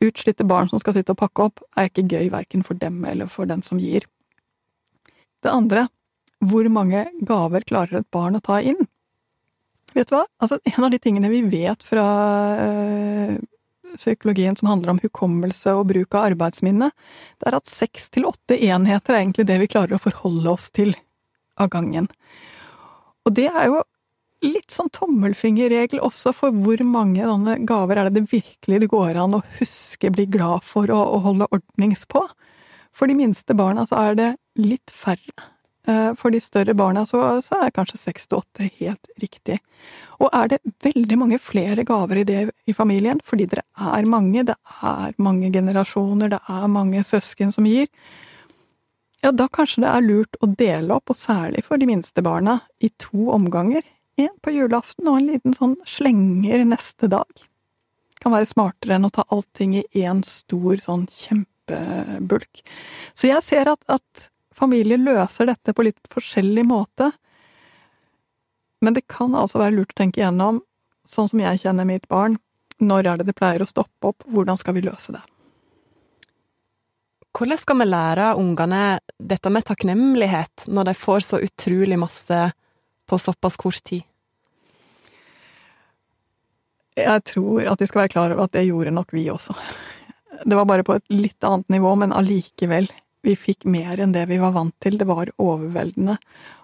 Utslitte 0.03 0.47
barn 0.47 0.69
som 0.71 0.79
skal 0.79 0.95
sitte 0.95 1.15
og 1.15 1.19
pakke 1.19 1.49
opp, 1.49 1.63
er 1.75 1.89
ikke 1.89 2.07
gøy 2.07 2.29
verken 2.31 2.63
for 2.63 2.79
dem 2.79 3.01
eller 3.07 3.27
for 3.31 3.49
den 3.49 3.63
som 3.65 3.81
gir. 3.81 4.05
Det 5.43 5.51
andre, 5.51 5.87
hvor 6.39 6.67
mange 6.71 7.07
gaver 7.27 7.65
klarer 7.67 7.99
et 7.99 8.11
barn 8.11 8.37
å 8.39 8.43
ta 8.43 8.61
inn? 8.63 8.87
Vet 9.95 10.09
du 10.09 10.15
hva? 10.15 10.25
Altså, 10.41 10.59
en 10.63 10.85
av 10.85 10.91
de 10.93 10.99
tingene 11.01 11.31
vi 11.31 11.41
vet 11.49 11.83
fra 11.85 12.05
øh, 12.61 13.37
psykologien 13.95 14.57
som 14.59 14.69
handler 14.69 14.93
om 14.93 15.01
hukommelse 15.01 15.73
og 15.77 15.87
bruk 15.91 16.15
av 16.15 16.31
arbeidsminne, 16.31 16.91
det 17.39 17.49
er 17.49 17.57
at 17.57 17.69
seks 17.69 18.09
til 18.13 18.27
åtte 18.29 18.57
enheter 18.57 19.15
er 19.15 19.23
egentlig 19.23 19.47
det 19.49 19.59
vi 19.63 19.69
klarer 19.71 19.97
å 19.97 20.03
forholde 20.03 20.51
oss 20.53 20.69
til 20.75 20.93
av 21.59 21.71
gangen. 21.73 22.09
Og 23.25 23.35
det 23.35 23.49
er 23.49 23.69
jo 23.71 23.81
litt 24.45 24.71
sånn 24.71 24.91
tommelfingerregel 24.95 25.99
også 26.05 26.31
for 26.35 26.55
hvor 26.55 26.79
mange 26.87 27.25
sånne 27.25 27.57
gaver 27.67 27.99
er 27.99 28.07
det 28.07 28.21
det 28.21 28.31
virkelig 28.31 28.79
det 28.83 28.91
går 28.91 29.19
an 29.19 29.35
å 29.35 29.43
huske, 29.57 30.13
bli 30.15 30.29
glad 30.31 30.63
for 30.63 30.91
og, 30.95 31.15
og 31.17 31.25
holde 31.27 31.49
ordnings 31.51 32.05
på. 32.07 32.23
For 32.95 33.11
de 33.11 33.17
minste 33.19 33.55
barna 33.57 33.85
så 33.89 33.99
er 34.09 34.19
det 34.19 34.29
litt 34.59 34.93
færre. 34.93 35.49
Eh, 35.89 36.13
for 36.15 36.29
de 36.29 36.41
større 36.43 36.75
barna 36.77 37.05
så, 37.07 37.39
så 37.41 37.63
er 37.63 37.73
kanskje 37.73 37.97
seks 37.97 38.27
til 38.27 38.41
åtte 38.41 38.69
helt 38.79 39.11
riktig. 39.21 39.57
Og 40.19 40.29
er 40.35 40.51
det 40.51 40.59
veldig 40.85 41.17
mange 41.17 41.39
flere 41.41 41.85
gaver 41.87 42.21
i 42.21 42.25
det 42.27 42.39
i 42.69 42.75
familien, 42.77 43.21
fordi 43.25 43.47
dere 43.49 43.65
er 43.95 44.09
mange, 44.09 44.43
det 44.45 44.57
er 44.85 45.15
mange 45.17 45.49
generasjoner, 45.55 46.35
det 46.35 46.41
er 46.51 46.67
mange 46.71 47.03
søsken 47.07 47.53
som 47.55 47.67
gir, 47.69 47.87
ja, 49.23 49.33
da 49.35 49.49
kanskje 49.51 49.83
det 49.83 49.91
er 49.91 50.05
lurt 50.05 50.37
å 50.39 50.47
dele 50.59 50.95
opp, 50.95 51.11
og 51.11 51.17
særlig 51.19 51.65
for 51.65 51.79
de 51.79 51.89
minste 51.89 52.23
barna, 52.23 52.59
i 52.79 52.91
to 53.01 53.31
omganger 53.35 53.83
en 54.19 54.35
på 54.43 54.53
julaften 54.53 55.07
og 55.07 55.19
en 55.19 55.29
liten 55.33 55.55
sånn 55.55 55.75
slenger 55.87 56.63
neste 56.67 57.09
dag. 57.11 57.27
Kan 58.19 58.35
være 58.35 58.47
smartere 58.47 58.95
enn 58.95 59.07
å 59.07 59.13
ta 59.15 59.25
allting 59.31 59.77
i 59.79 59.85
én 60.03 60.21
stor 60.27 60.79
sånn 60.83 61.05
kjempebulk. 61.11 62.63
Så 63.15 63.31
jeg 63.31 63.43
ser 63.47 63.71
at, 63.71 63.83
at 63.91 64.29
familier 64.59 64.99
løser 65.01 65.49
dette 65.49 65.73
på 65.73 65.85
litt 65.87 66.11
forskjellig 66.11 66.65
måte. 66.67 67.11
Men 68.83 68.95
det 68.95 69.07
kan 69.11 69.35
altså 69.35 69.61
være 69.61 69.77
lurt 69.77 69.95
å 69.95 69.99
tenke 70.01 70.21
igjennom, 70.21 70.61
sånn 71.07 71.29
som 71.31 71.41
jeg 71.41 71.63
kjenner 71.63 71.87
mitt 71.87 72.07
barn, 72.11 72.37
når 72.79 73.07
er 73.07 73.19
det 73.19 73.27
det 73.29 73.35
pleier 73.35 73.63
å 73.63 73.67
stoppe 73.67 74.13
opp, 74.13 74.23
hvordan 74.31 74.59
skal 74.59 74.77
vi 74.77 74.85
løse 74.85 75.15
det? 75.15 75.21
Hvordan 77.35 77.59
skal 77.61 77.77
vi 77.79 77.85
lære 77.87 78.29
ungene 78.39 78.83
dette 79.19 79.51
med 79.53 79.67
takknemlighet 79.67 80.65
når 80.67 80.89
de 80.89 80.93
får 80.97 81.25
så 81.27 81.41
utrolig 81.43 81.99
masse 81.99 82.39
på 83.09 83.19
såpass 83.19 83.57
kort 83.59 83.83
tid? 83.85 84.03
Jeg 86.99 87.23
tror 87.29 87.69
at 87.71 87.79
vi 87.79 87.87
skal 87.87 88.03
være 88.03 88.11
klar 88.15 88.33
over 88.33 88.47
at 88.47 88.55
det 88.57 88.65
gjorde 88.67 88.91
nok 88.95 89.13
vi 89.15 89.27
også. 89.31 89.55
Det 90.43 90.55
var 90.55 90.67
bare 90.67 90.83
på 90.87 90.97
et 90.97 91.05
litt 91.13 91.43
annet 91.47 91.69
nivå, 91.71 91.93
men 91.99 92.15
allikevel. 92.15 92.89
Vi 93.25 93.35
fikk 93.35 93.65
mer 93.67 93.99
enn 93.99 94.13
det 94.15 94.25
vi 94.29 94.39
var 94.39 94.53
vant 94.55 94.75
til. 94.83 94.97
Det 94.99 95.07
var 95.09 95.31
overveldende. 95.37 96.17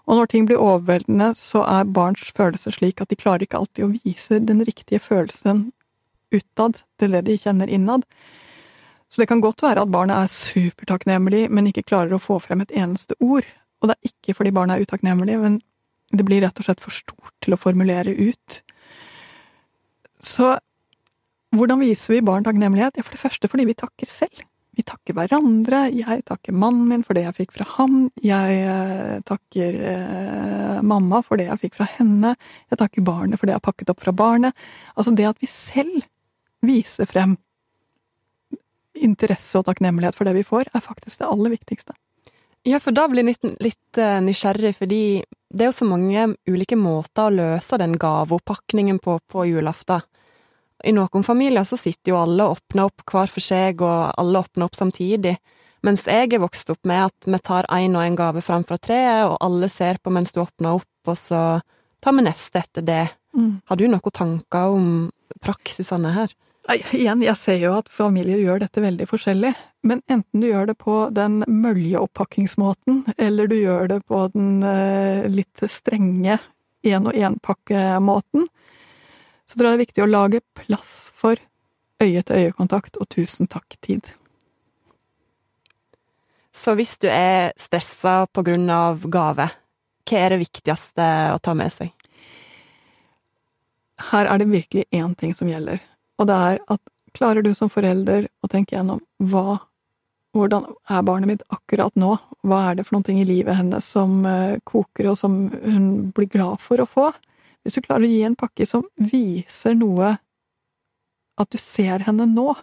Og 0.05 0.19
når 0.19 0.29
ting 0.31 0.47
blir 0.47 0.61
overveldende, 0.61 1.33
så 1.35 1.63
er 1.67 1.89
barns 1.97 2.31
følelser 2.35 2.75
slik 2.75 3.01
at 3.01 3.11
de 3.11 3.19
klarer 3.19 3.45
ikke 3.45 3.59
alltid 3.59 3.85
å 3.85 3.93
vise 3.95 4.39
den 4.39 4.63
riktige 4.67 5.01
følelsen 5.03 5.69
utad 6.35 6.81
til 6.99 7.15
det 7.15 7.25
de 7.27 7.37
kjenner 7.39 7.71
innad. 7.71 8.05
Så 9.09 9.21
det 9.21 9.29
kan 9.29 9.43
godt 9.43 9.63
være 9.63 9.83
at 9.85 9.91
barnet 9.93 10.17
er 10.17 10.31
supertakknemlig, 10.31 11.45
men 11.53 11.69
ikke 11.69 11.85
klarer 11.85 12.15
å 12.15 12.21
få 12.21 12.39
frem 12.43 12.63
et 12.63 12.73
eneste 12.73 13.17
ord. 13.19 13.45
Og 13.81 13.89
det 13.89 13.97
er 13.97 14.11
ikke 14.11 14.37
fordi 14.37 14.53
barnet 14.55 14.77
er 14.77 14.87
utakknemlig, 14.87 15.37
men 15.41 15.59
det 16.15 16.25
blir 16.25 16.41
rett 16.45 16.59
og 16.59 16.67
slett 16.67 16.81
for 16.83 16.95
stort 16.95 17.33
til 17.43 17.55
å 17.55 17.59
formulere 17.59 18.13
ut. 18.15 18.61
Så 20.25 20.55
hvordan 21.55 21.79
viser 21.83 22.17
vi 22.17 22.25
barn 22.25 22.45
takknemlighet? 22.45 22.97
Ja, 22.97 23.05
for 23.05 23.15
det 23.15 23.21
første 23.21 23.49
fordi 23.51 23.67
vi 23.69 23.77
takker 23.77 24.09
selv. 24.09 24.45
Vi 24.75 24.83
takker 24.83 25.15
hverandre. 25.15 25.85
Jeg 25.95 26.25
takker 26.27 26.55
mannen 26.55 26.89
min 26.89 27.05
for 27.05 27.15
det 27.15 27.23
jeg 27.25 27.37
fikk 27.37 27.55
fra 27.55 27.67
ham. 27.77 28.09
Jeg 28.23 28.59
eh, 28.67 29.21
takker 29.27 29.77
eh, 29.91 30.81
mamma 30.83 31.21
for 31.23 31.39
det 31.39 31.47
jeg 31.47 31.61
fikk 31.67 31.77
fra 31.79 31.87
henne. 31.97 32.33
Jeg 32.73 32.81
takker 32.81 33.05
barnet 33.07 33.39
for 33.39 33.47
det 33.47 33.55
jeg 33.55 33.61
har 33.61 33.67
pakket 33.69 33.93
opp 33.93 34.03
fra 34.03 34.15
barnet. 34.15 34.65
Altså 34.95 35.15
det 35.15 35.29
at 35.29 35.39
vi 35.43 35.49
selv 35.51 36.03
viser 36.65 37.07
frem 37.07 37.37
interesse 38.95 39.59
og 39.59 39.67
takknemlighet 39.67 40.15
for 40.15 40.27
det 40.27 40.35
vi 40.37 40.47
får, 40.47 40.71
er 40.73 40.83
faktisk 40.83 41.21
det 41.21 41.29
aller 41.29 41.55
viktigste. 41.55 41.95
Ja, 42.65 42.79
for 42.81 42.95
da 42.95 43.05
blir 43.07 43.21
jeg 43.21 43.35
litt, 43.35 43.59
litt 43.61 43.99
eh, 44.01 44.19
nysgjerrig, 44.25 44.73
fordi 44.79 45.03
det 45.53 45.63
er 45.63 45.69
jo 45.69 45.77
så 45.77 45.87
mange 45.87 46.31
ulike 46.49 46.77
måter 46.79 47.27
å 47.27 47.35
løse 47.35 47.77
den 47.79 47.95
gaveoppakningen 48.01 48.99
på 49.03 49.19
på 49.31 49.45
julaften. 49.51 50.03
I 50.83 50.91
noen 50.95 51.23
familier 51.23 51.63
så 51.63 51.77
sitter 51.79 52.11
jo 52.11 52.19
alle 52.19 52.45
og 52.45 52.57
åpner 52.57 52.89
opp 52.89 53.03
hver 53.07 53.31
for 53.31 53.43
seg, 53.43 53.81
og 53.85 54.11
alle 54.19 54.41
åpner 54.43 54.67
opp 54.67 54.75
samtidig, 54.75 55.37
mens 55.85 56.07
jeg 56.09 56.33
er 56.33 56.41
vokst 56.41 56.69
opp 56.73 56.81
med 56.89 57.07
at 57.07 57.27
vi 57.29 57.39
tar 57.45 57.67
én 57.73 57.95
og 57.95 58.03
én 58.03 58.17
gave 58.17 58.41
fram 58.43 58.65
fra 58.67 58.77
treet, 58.81 59.27
og 59.29 59.37
alle 59.45 59.69
ser 59.71 60.01
på 60.03 60.13
mens 60.13 60.33
du 60.35 60.41
åpner 60.43 60.79
opp, 60.81 60.91
og 61.07 61.17
så 61.19 61.43
tar 62.03 62.17
vi 62.17 62.25
neste 62.25 62.61
etter 62.61 62.85
det. 62.85 63.03
Mm. 63.37 63.61
Har 63.69 63.79
du 63.79 63.85
noen 63.87 64.15
tanker 64.15 64.73
om 64.75 64.89
praksisene 65.43 66.11
her? 66.15 66.33
Nei, 66.65 66.79
igjen, 66.97 67.21
jeg 67.21 67.37
ser 67.37 67.59
jo 67.61 67.75
at 67.77 67.89
familier 67.93 68.41
gjør 68.41 68.63
dette 68.63 68.81
veldig 68.81 69.05
forskjellig, 69.09 69.51
men 69.85 70.01
enten 70.09 70.41
du 70.41 70.47
gjør 70.47 70.71
det 70.71 70.77
på 70.81 70.95
den 71.13 71.43
møljeoppakkingsmåten, 71.45 73.03
eller 73.21 73.51
du 73.51 73.55
gjør 73.59 73.91
det 73.93 73.99
på 74.09 74.23
den 74.33 74.63
eh, 74.65 75.27
litt 75.29 75.65
strenge 75.69 76.39
én-og-én-pakkemåten, 76.85 78.47
så 79.45 79.57
tror 79.57 79.69
jeg 79.69 79.73
det 79.73 79.79
er 79.79 79.85
viktig 79.85 80.05
å 80.05 80.11
lage 80.11 80.43
plass 80.57 80.93
for 81.15 81.39
øye-til-øye-kontakt 82.03 82.97
og 82.99 83.09
tusen 83.13 83.49
takk-tid. 83.51 84.07
Så 86.55 86.75
hvis 86.79 86.95
du 87.03 87.09
er 87.11 87.51
stressa 87.59 88.25
på 88.31 88.45
grunn 88.47 88.69
av 88.71 89.03
gave, 89.11 89.49
hva 90.05 90.19
er 90.21 90.35
det 90.35 90.43
viktigste 90.45 91.05
å 91.33 91.39
ta 91.43 91.55
med 91.57 91.73
seg? 91.73 91.91
Her 94.11 94.27
er 94.31 94.39
det 94.39 94.51
virkelig 94.51 94.85
én 94.91 95.15
ting 95.19 95.33
som 95.35 95.49
gjelder, 95.49 95.79
og 96.19 96.27
det 96.29 96.41
er 96.49 96.59
at 96.71 96.81
klarer 97.15 97.43
du 97.43 97.53
som 97.55 97.71
forelder 97.71 98.27
å 98.43 98.49
tenke 98.51 98.75
gjennom 98.75 99.01
hva 99.23 99.61
hvordan 100.35 100.65
er 100.91 101.03
barnet 101.07 101.29
mitt 101.29 101.43
akkurat 101.47 101.95
nå? 101.95 102.17
Hva 102.43 102.57
er 102.67 102.75
det 102.75 102.83
for 102.83 102.97
noen 102.97 103.05
ting 103.07 103.21
i 103.21 103.27
livet 103.27 103.55
hennes 103.55 103.85
som 103.87 104.17
eh, 104.27 104.57
koker, 104.67 105.07
og 105.13 105.15
som 105.19 105.37
hun 105.63 105.85
blir 106.15 106.27
glad 106.33 106.59
for 106.63 106.83
å 106.83 106.87
få? 106.89 107.05
Hvis 107.65 107.79
du 107.79 107.81
klarer 107.81 108.05
å 108.05 108.11
gi 108.11 108.21
en 108.27 108.37
pakke 108.37 108.67
som 108.69 108.85
viser 109.01 109.73
noe 109.77 110.13
At 111.41 111.51
du 111.51 111.57
ser 111.59 112.05
henne 112.05 112.27
nå, 112.29 112.53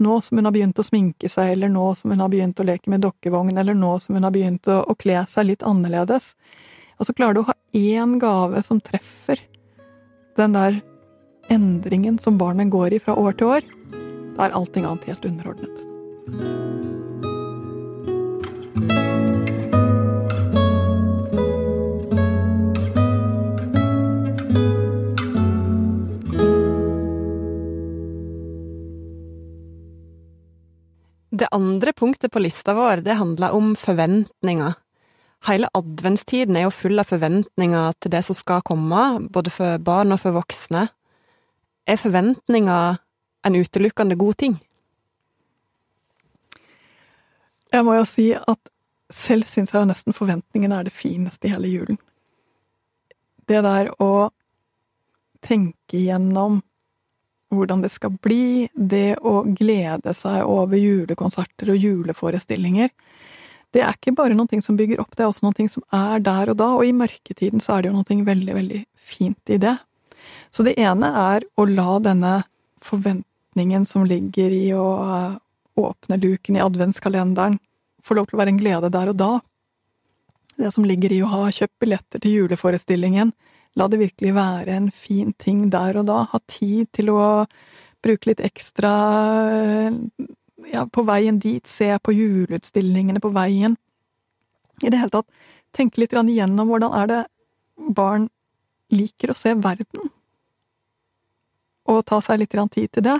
nå 0.00 0.20
som 0.22 0.38
hun 0.38 0.48
har 0.48 0.54
begynt 0.54 0.78
å 0.80 0.84
sminke 0.86 1.28
seg, 1.28 1.50
eller 1.52 1.68
nå 1.72 1.90
som 1.98 2.14
hun 2.14 2.22
har 2.22 2.30
begynt 2.32 2.60
å 2.62 2.64
leke 2.64 2.88
med 2.92 3.02
dokkevogn, 3.04 3.58
eller 3.58 3.76
nå 3.76 3.90
som 4.00 4.16
hun 4.16 4.24
har 4.24 4.32
begynt 4.32 4.70
å, 4.72 4.78
å 4.88 4.96
kle 4.96 5.26
seg 5.28 5.50
litt 5.50 5.66
annerledes, 5.66 6.32
og 6.96 7.08
så 7.08 7.16
klarer 7.16 7.36
du 7.36 7.42
å 7.42 7.48
ha 7.50 7.56
én 7.76 8.16
gave 8.22 8.62
som 8.64 8.80
treffer 8.80 9.42
den 10.40 10.56
der 10.56 10.80
endringen 11.52 12.16
som 12.20 12.40
barnet 12.40 12.72
går 12.72 12.96
i 12.96 13.02
fra 13.04 13.16
år 13.20 13.36
til 13.36 13.52
år, 13.58 13.68
da 14.36 14.48
er 14.48 14.56
allting 14.56 14.88
annet 14.88 15.10
helt 15.12 15.28
underordnet. 15.28 16.65
Det 31.36 31.48
andre 31.52 31.92
punktet 31.92 32.32
på 32.32 32.40
lista 32.40 32.72
vår, 32.74 33.02
det 33.04 33.18
handler 33.18 33.52
om 33.52 33.74
forventninger. 33.76 34.76
Hele 35.44 35.68
adventstiden 35.76 36.56
er 36.56 36.64
jo 36.64 36.72
full 36.72 37.02
av 37.02 37.10
forventninger 37.10 37.96
til 38.00 38.12
det 38.14 38.22
som 38.24 38.36
skal 38.38 38.62
komme, 38.64 39.02
både 39.34 39.52
for 39.52 39.82
barn 39.84 40.14
og 40.14 40.22
for 40.22 40.36
voksne. 40.38 40.86
Er 41.86 42.00
forventninger 42.00 42.96
en 43.46 43.58
utelukkende 43.58 44.16
god 44.16 44.38
ting? 44.40 44.56
Jeg 47.74 47.84
må 47.84 47.98
jo 47.98 48.06
si 48.08 48.30
at 48.32 48.72
selv 49.12 49.44
syns 49.50 49.74
jeg 49.74 49.82
jo 49.82 49.90
nesten 49.90 50.16
forventningene 50.16 50.80
er 50.80 50.88
det 50.88 50.96
fineste 50.96 51.50
i 51.50 51.52
hele 51.52 51.68
julen. 51.68 52.00
Det 53.46 53.60
der 53.66 53.92
å 54.02 54.30
tenke 55.44 56.00
gjennom 56.00 56.62
hvordan 57.54 57.82
det 57.84 57.92
skal 57.94 58.14
bli, 58.22 58.68
det 58.74 59.18
å 59.22 59.42
glede 59.46 60.14
seg 60.16 60.42
over 60.48 60.78
julekonserter 60.80 61.70
og 61.72 61.82
juleforestillinger. 61.82 62.90
Det 63.74 63.82
er 63.84 63.94
ikke 63.94 64.14
bare 64.16 64.36
noe 64.36 64.60
som 64.64 64.78
bygger 64.78 65.02
opp, 65.02 65.14
det 65.16 65.24
er 65.24 65.30
også 65.30 65.46
noe 65.46 65.68
som 65.70 65.84
er 65.94 66.22
der 66.24 66.52
og 66.52 66.58
da, 66.58 66.72
og 66.78 66.86
i 66.86 66.94
mørketiden 66.96 67.62
så 67.62 67.76
er 67.76 67.84
det 67.84 67.92
jo 67.92 67.98
noe 67.98 68.28
veldig, 68.30 68.54
veldig 68.56 68.82
fint 68.96 69.52
i 69.52 69.58
det. 69.62 69.76
Så 70.50 70.64
det 70.66 70.76
ene 70.80 71.10
er 71.20 71.46
å 71.58 71.66
la 71.68 71.98
denne 72.02 72.36
forventningen 72.84 73.84
som 73.86 74.06
ligger 74.08 74.54
i 74.54 74.70
å 74.74 74.86
eh, 75.04 75.34
åpne 75.76 76.18
luken 76.22 76.56
i 76.56 76.62
adventskalenderen, 76.64 77.58
få 78.02 78.16
lov 78.16 78.30
til 78.30 78.38
å 78.38 78.40
være 78.40 78.54
en 78.54 78.62
glede 78.62 78.90
der 78.94 79.10
og 79.10 79.18
da. 79.20 79.32
Det 80.56 80.70
som 80.72 80.86
ligger 80.88 81.12
i 81.12 81.20
å 81.24 81.30
ha 81.30 81.50
kjøpt 81.52 81.76
billetter 81.82 82.22
til 82.22 82.38
juleforestillingen, 82.40 83.34
La 83.76 83.88
det 83.92 84.00
virkelig 84.00 84.32
være 84.36 84.76
en 84.76 84.90
fin 84.90 85.32
ting 85.36 85.66
der 85.72 85.98
og 86.00 86.08
da. 86.08 86.22
Ha 86.32 86.40
tid 86.48 86.88
til 86.96 87.12
å 87.12 87.44
bruke 88.04 88.30
litt 88.30 88.40
ekstra 88.44 88.92
ja, 90.72 90.86
på 90.86 91.04
veien 91.06 91.38
dit, 91.42 91.66
se 91.66 91.90
på 92.02 92.14
juleutstillingene 92.16 93.20
på 93.22 93.32
veien. 93.34 93.76
I 94.82 94.92
det 94.92 95.00
hele 95.00 95.12
tatt 95.12 95.28
tenke 95.76 96.00
litt 96.00 96.14
igjennom 96.16 96.70
hvordan 96.70 96.94
er 96.96 97.10
det 97.10 97.22
barn 97.76 98.28
liker 98.92 99.32
å 99.32 99.36
se 99.36 99.54
verden. 99.54 100.10
Og 101.86 102.02
ta 102.06 102.18
seg 102.24 102.40
litt 102.40 102.56
tid 102.74 102.90
til 102.92 103.04
det, 103.06 103.18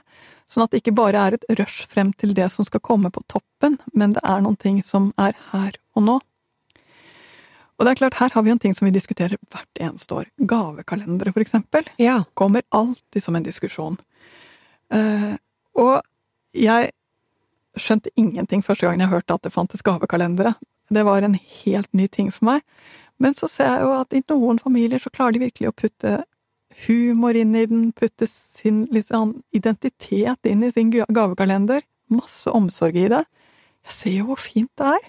sånn 0.50 0.64
at 0.64 0.72
det 0.72 0.80
ikke 0.82 0.96
bare 0.96 1.20
er 1.22 1.36
et 1.36 1.44
rush 1.58 1.86
frem 1.86 2.12
til 2.12 2.34
det 2.34 2.48
som 2.50 2.66
skal 2.66 2.82
komme 2.82 3.12
på 3.14 3.22
toppen, 3.30 3.78
men 3.94 4.16
det 4.16 4.24
er 4.24 4.42
noen 4.42 4.56
ting 4.56 4.82
som 4.82 5.12
er 5.18 5.36
her 5.52 5.78
og 5.94 6.02
nå. 6.08 6.16
Og 7.76 7.84
det 7.84 7.92
er 7.92 8.00
klart, 8.00 8.18
her 8.20 8.32
har 8.32 8.44
vi 8.44 8.52
en 8.52 8.60
ting 8.60 8.74
som 8.74 8.86
vi 8.86 8.94
diskuterer 8.94 9.36
hvert 9.52 9.80
eneste 9.80 10.16
år. 10.16 10.28
Gavekalendere, 10.48 11.32
for 11.34 11.44
eksempel. 11.44 11.88
Ja. 12.00 12.22
Kommer 12.34 12.64
alltid 12.74 13.22
som 13.22 13.36
en 13.36 13.44
diskusjon. 13.44 13.98
Uh, 14.94 15.34
og 15.76 16.00
jeg 16.56 16.92
skjønte 17.76 18.12
ingenting 18.16 18.62
første 18.64 18.86
gang 18.86 19.02
jeg 19.02 19.12
hørte 19.12 19.36
at 19.36 19.44
det 19.44 19.52
fantes 19.52 19.84
gavekalendere. 19.84 20.54
Det 20.88 21.04
var 21.04 21.26
en 21.26 21.36
helt 21.36 21.90
ny 21.92 22.06
ting 22.08 22.30
for 22.32 22.48
meg. 22.48 22.64
Men 23.20 23.36
så 23.36 23.48
ser 23.48 23.68
jeg 23.68 23.84
jo 23.84 23.92
at 23.96 24.16
i 24.16 24.22
noen 24.30 24.60
familier 24.60 25.02
så 25.02 25.12
klarer 25.12 25.36
de 25.36 25.44
virkelig 25.46 25.70
å 25.70 25.76
putte 25.76 26.16
humor 26.86 27.36
inn 27.36 27.54
i 27.56 27.64
den, 27.68 27.90
putte 27.96 28.28
sin 28.28 28.84
sånn 29.04 29.38
identitet 29.56 30.48
inn 30.48 30.64
i 30.64 30.72
sin 30.72 30.92
gavekalender. 30.92 31.84
Masse 32.12 32.52
omsorg 32.52 32.96
i 33.00 33.08
det. 33.12 33.24
Jeg 33.86 33.96
ser 33.96 34.16
jo 34.18 34.30
hvor 34.30 34.40
fint 34.42 34.72
det 34.78 34.92
er. 34.96 35.06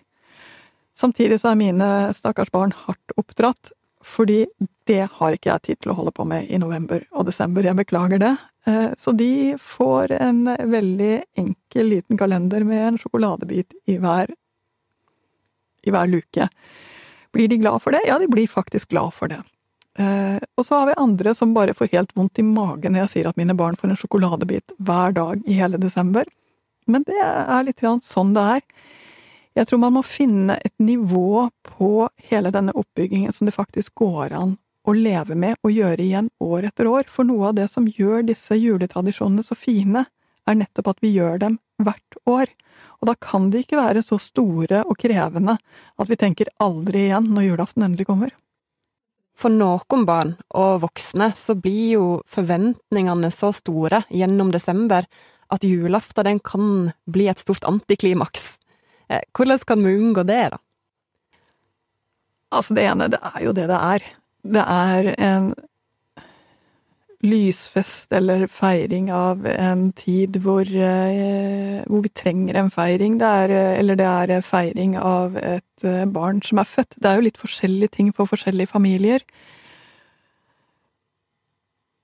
Samtidig 0.98 1.40
så 1.42 1.52
er 1.52 1.60
mine 1.60 1.88
stakkars 2.18 2.50
barn 2.54 2.74
hardt 2.86 3.14
oppdratt, 3.22 3.72
fordi 4.02 4.46
det 4.90 5.04
har 5.20 5.36
ikke 5.36 5.52
jeg 5.52 5.66
tid 5.66 5.80
til 5.84 5.92
å 5.92 5.98
holde 6.00 6.14
på 6.16 6.26
med 6.26 6.48
i 6.50 6.58
november 6.62 7.04
og 7.12 7.28
desember, 7.28 7.66
jeg 7.66 7.78
beklager 7.78 8.22
det. 8.24 8.34
Eh, 8.66 8.90
så 8.98 9.14
de 9.18 9.58
får 9.62 10.16
en 10.18 10.46
veldig 10.48 11.14
enkel 11.38 11.92
liten 11.92 12.18
kalender 12.20 12.66
med 12.66 12.86
en 12.88 12.98
sjokoladebit 13.02 13.76
i 13.92 13.98
hver, 14.02 14.32
i 15.86 15.94
hver 15.94 16.10
luke. 16.10 16.50
Blir 17.36 17.52
de 17.52 17.60
glad 17.62 17.84
for 17.84 17.94
det? 17.94 18.02
Ja, 18.08 18.18
de 18.18 18.32
blir 18.32 18.50
faktisk 18.50 18.90
glad 18.96 19.14
for 19.14 19.30
det. 19.30 19.44
Eh, 20.00 20.38
og 20.58 20.66
så 20.66 20.80
har 20.80 20.90
vi 20.90 20.98
andre 20.98 21.36
som 21.36 21.54
bare 21.54 21.76
får 21.78 21.94
helt 21.94 22.16
vondt 22.18 22.40
i 22.40 22.46
magen 22.46 22.94
når 22.94 23.06
jeg 23.06 23.14
sier 23.14 23.30
at 23.30 23.38
mine 23.38 23.56
barn 23.58 23.78
får 23.78 23.92
en 23.92 24.00
sjokoladebit 24.00 24.74
hver 24.78 25.14
dag 25.18 25.46
i 25.46 25.58
hele 25.58 25.78
desember. 25.82 26.26
Men 26.88 27.06
det 27.06 27.18
er 27.22 27.66
litt 27.68 27.84
sånn 27.84 28.34
det 28.34 28.50
er. 28.58 28.62
Jeg 29.58 29.66
tror 29.66 29.82
man 29.82 29.96
må 29.96 30.04
finne 30.06 30.60
et 30.62 30.76
nivå 30.78 31.48
på 31.66 31.92
hele 32.30 32.52
denne 32.54 32.76
oppbyggingen 32.78 33.34
som 33.34 33.50
det 33.50 33.56
faktisk 33.56 33.96
går 33.98 34.36
an 34.38 34.56
å 34.88 34.94
leve 34.94 35.36
med 35.36 35.58
og 35.66 35.74
gjøre 35.74 36.04
igjen 36.04 36.30
år 36.44 36.70
etter 36.70 36.88
år, 36.88 37.08
for 37.10 37.28
noe 37.28 37.50
av 37.50 37.58
det 37.58 37.66
som 37.72 37.88
gjør 37.90 38.28
disse 38.30 38.56
juletradisjonene 38.56 39.44
så 39.44 39.58
fine, 39.58 40.06
er 40.48 40.60
nettopp 40.60 40.94
at 40.94 41.02
vi 41.04 41.12
gjør 41.18 41.42
dem 41.42 41.58
hvert 41.84 42.20
år. 42.30 42.52
Og 43.02 43.10
da 43.10 43.16
kan 43.20 43.50
de 43.52 43.64
ikke 43.64 43.80
være 43.82 44.04
så 44.06 44.20
store 44.22 44.84
og 44.86 44.98
krevende 45.02 45.58
at 45.58 46.12
vi 46.12 46.20
tenker 46.22 46.54
aldri 46.64 47.08
igjen 47.08 47.32
når 47.34 47.50
julaften 47.50 47.88
endelig 47.88 48.08
kommer. 48.10 48.32
For 49.38 49.54
noen 49.54 50.06
barn 50.08 50.38
og 50.58 50.84
voksne 50.86 51.32
så 51.38 51.58
blir 51.58 51.98
jo 51.98 52.06
forventningene 52.30 53.30
så 53.34 53.52
store 53.54 54.02
gjennom 54.10 54.54
desember 54.54 55.06
at 55.54 55.66
julaften 55.68 56.26
den 56.26 56.40
kan 56.42 56.90
bli 57.06 57.28
et 57.30 57.44
stort 57.44 57.68
antiklimaks. 57.70 58.57
Eh, 59.10 59.24
hvordan 59.36 59.60
kan 59.68 59.84
vi 59.86 59.98
unngå 59.98 60.24
det, 60.28 60.44
da? 60.54 60.60
Altså, 62.52 62.76
det 62.76 62.86
ene, 62.88 63.10
det 63.12 63.20
er 63.24 63.44
jo 63.44 63.56
det 63.56 63.68
det 63.70 63.80
er. 63.80 64.06
Det 64.48 64.64
er 64.64 65.14
en 65.18 65.50
lysfest 67.26 68.14
eller 68.14 68.46
feiring 68.48 69.10
av 69.12 69.46
en 69.50 69.90
tid 69.98 70.38
hvor, 70.44 70.64
eh, 70.70 71.82
hvor 71.88 72.04
vi 72.06 72.14
trenger 72.14 72.60
en 72.60 72.70
feiring. 72.72 73.18
Det 73.20 73.28
er, 73.28 73.56
eller 73.80 74.00
det 74.00 74.08
er 74.08 74.42
feiring 74.46 74.96
av 74.98 75.38
et 75.42 75.84
eh, 75.84 76.06
barn 76.06 76.42
som 76.46 76.62
er 76.62 76.70
født. 76.70 76.96
Det 76.96 77.10
er 77.10 77.20
jo 77.20 77.28
litt 77.28 77.42
forskjellige 77.42 77.96
ting 77.98 78.14
for 78.16 78.30
forskjellige 78.30 78.72
familier. 78.76 79.26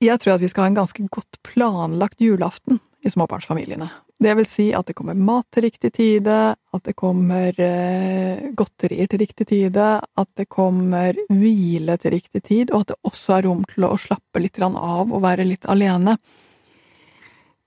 Jeg 0.04 0.20
tror 0.20 0.36
at 0.36 0.44
vi 0.44 0.50
skal 0.52 0.66
ha 0.66 0.72
en 0.72 0.82
ganske 0.82 1.06
godt 1.14 1.40
planlagt 1.48 2.20
julaften 2.24 2.82
i 3.04 3.12
småbarnsfamiliene. 3.12 3.88
Det 4.24 4.34
vil 4.40 4.48
si 4.48 4.66
at 4.76 4.88
det 4.88 4.96
kommer 4.96 5.18
mat 5.18 5.46
til 5.52 5.66
riktig 5.66 5.92
tide, 5.98 6.38
at 6.56 6.84
det 6.88 6.96
kommer 7.00 7.58
eh, 7.60 8.50
godterier 8.56 9.10
til 9.12 9.20
riktig 9.24 9.48
tide, 9.50 9.88
at 10.00 10.30
det 10.40 10.48
kommer 10.52 11.18
hvile 11.28 11.98
til 12.00 12.16
riktig 12.16 12.44
tid, 12.48 12.72
og 12.72 12.84
at 12.84 12.94
det 12.94 13.00
også 13.10 13.38
er 13.38 13.46
rom 13.48 13.66
til 13.68 13.88
å 13.88 14.00
slappe 14.00 14.44
litt 14.44 14.60
av 14.64 15.12
og 15.12 15.24
være 15.24 15.48
litt 15.48 15.68
alene. 15.68 16.16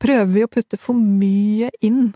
Prøver 0.00 0.33
vi 0.33 0.45
å 0.45 0.52
putte 0.52 0.81
for 0.81 0.97
mye 0.97 1.71
inn 1.85 2.14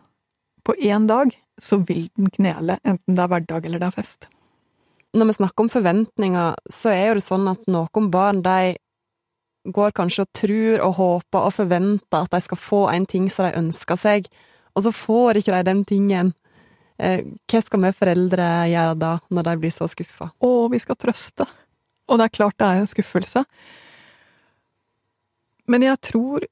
på 0.65 0.77
én 0.77 1.09
dag, 1.09 1.33
så 1.61 1.81
vil 1.85 2.09
den 2.17 2.33
knele, 2.33 2.79
enten 2.85 3.17
det 3.17 3.25
er 3.25 3.33
hverdag 3.35 3.67
eller 3.67 3.83
det 3.83 3.91
er 3.91 3.97
fest. 3.97 4.29
Når 5.17 5.27
vi 5.27 5.39
snakker 5.41 5.67
om 5.67 5.73
forventninger, 5.73 6.61
så 6.71 6.93
er 6.95 7.09
jo 7.09 7.19
det 7.19 7.27
sånn 7.27 7.49
at 7.51 7.65
noen 7.69 8.13
barn 8.13 8.45
de 8.47 8.77
går 9.65 9.95
kanskje 9.97 10.25
og 10.25 10.33
tror 10.37 10.85
og 10.87 10.95
håper 10.99 11.47
og 11.49 11.55
forventer 11.57 12.23
at 12.25 12.33
de 12.33 12.41
skal 12.45 12.61
få 12.61 12.85
en 12.93 13.07
ting 13.07 13.29
som 13.33 13.49
de 13.49 13.59
ønsker 13.61 13.99
seg, 14.01 14.31
og 14.75 14.87
så 14.87 14.93
får 14.95 15.41
ikke 15.41 15.57
de 15.57 15.67
den 15.69 15.83
tingen. 15.85 16.33
Eh, 17.01 17.25
hva 17.51 17.61
skal 17.65 17.83
vi 17.85 17.97
foreldre 17.97 18.47
gjøre 18.71 18.95
da, 19.01 19.13
når 19.33 19.49
de 19.49 19.57
blir 19.63 19.75
så 19.75 19.89
skuffa? 19.91 20.31
Å, 20.39 20.51
vi 20.73 20.81
skal 20.83 20.99
trøste. 21.01 21.47
Og 22.11 22.19
det 22.19 22.27
er 22.27 22.37
klart 22.39 22.59
det 22.59 22.69
er 22.69 22.81
en 22.81 22.91
skuffelse. 22.91 23.45
Men 25.71 25.87
jeg 25.87 26.01
tror 26.03 26.47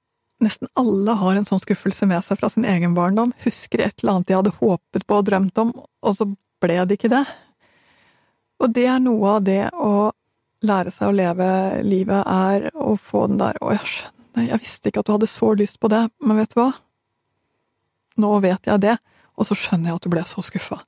nesten 0.44 0.70
alle 0.78 1.16
har 1.18 1.38
en 1.38 1.46
sånn 1.48 1.62
skuffelse 1.62 2.06
med 2.06 2.22
seg 2.26 2.38
fra 2.38 2.50
sin 2.52 2.66
egen 2.68 2.94
barndom. 2.94 3.32
Husker 3.42 3.82
et 3.82 4.02
eller 4.02 4.18
annet 4.18 4.30
de 4.30 4.36
hadde 4.38 4.54
håpet 4.60 5.06
på 5.06 5.18
og 5.18 5.26
drømt 5.26 5.58
om, 5.62 5.72
og 5.74 6.14
så 6.14 6.28
ble 6.62 6.78
det 6.86 6.98
ikke 6.98 7.12
det. 7.12 7.24
Og 8.62 8.72
det 8.74 8.86
er 8.90 9.02
noe 9.02 9.36
av 9.36 9.44
det 9.46 9.64
å 9.74 10.10
lære 10.66 10.92
seg 10.92 11.10
å 11.10 11.16
leve 11.16 11.48
livet, 11.86 12.22
er 12.26 12.70
å 12.74 12.96
få 12.98 13.26
den 13.28 13.38
der 13.38 13.54
'Å, 13.60 13.72
jeg 13.76 13.86
skjønner, 13.86 14.48
jeg 14.48 14.60
visste 14.60 14.88
ikke 14.88 15.00
at 15.00 15.06
du 15.06 15.12
hadde 15.12 15.30
så 15.30 15.54
lyst 15.54 15.80
på 15.80 15.88
det, 15.88 16.10
men 16.20 16.36
vet 16.36 16.54
du 16.54 16.60
hva? 16.60 16.72
Nå 18.18 18.40
vet 18.40 18.66
jeg 18.66 18.80
det, 18.80 18.98
og 19.38 19.46
så 19.46 19.54
skjønner 19.54 19.90
jeg 19.90 19.96
at 19.96 20.02
du 20.02 20.10
ble 20.10 20.24
så 20.24 20.42
skuffa'. 20.42 20.82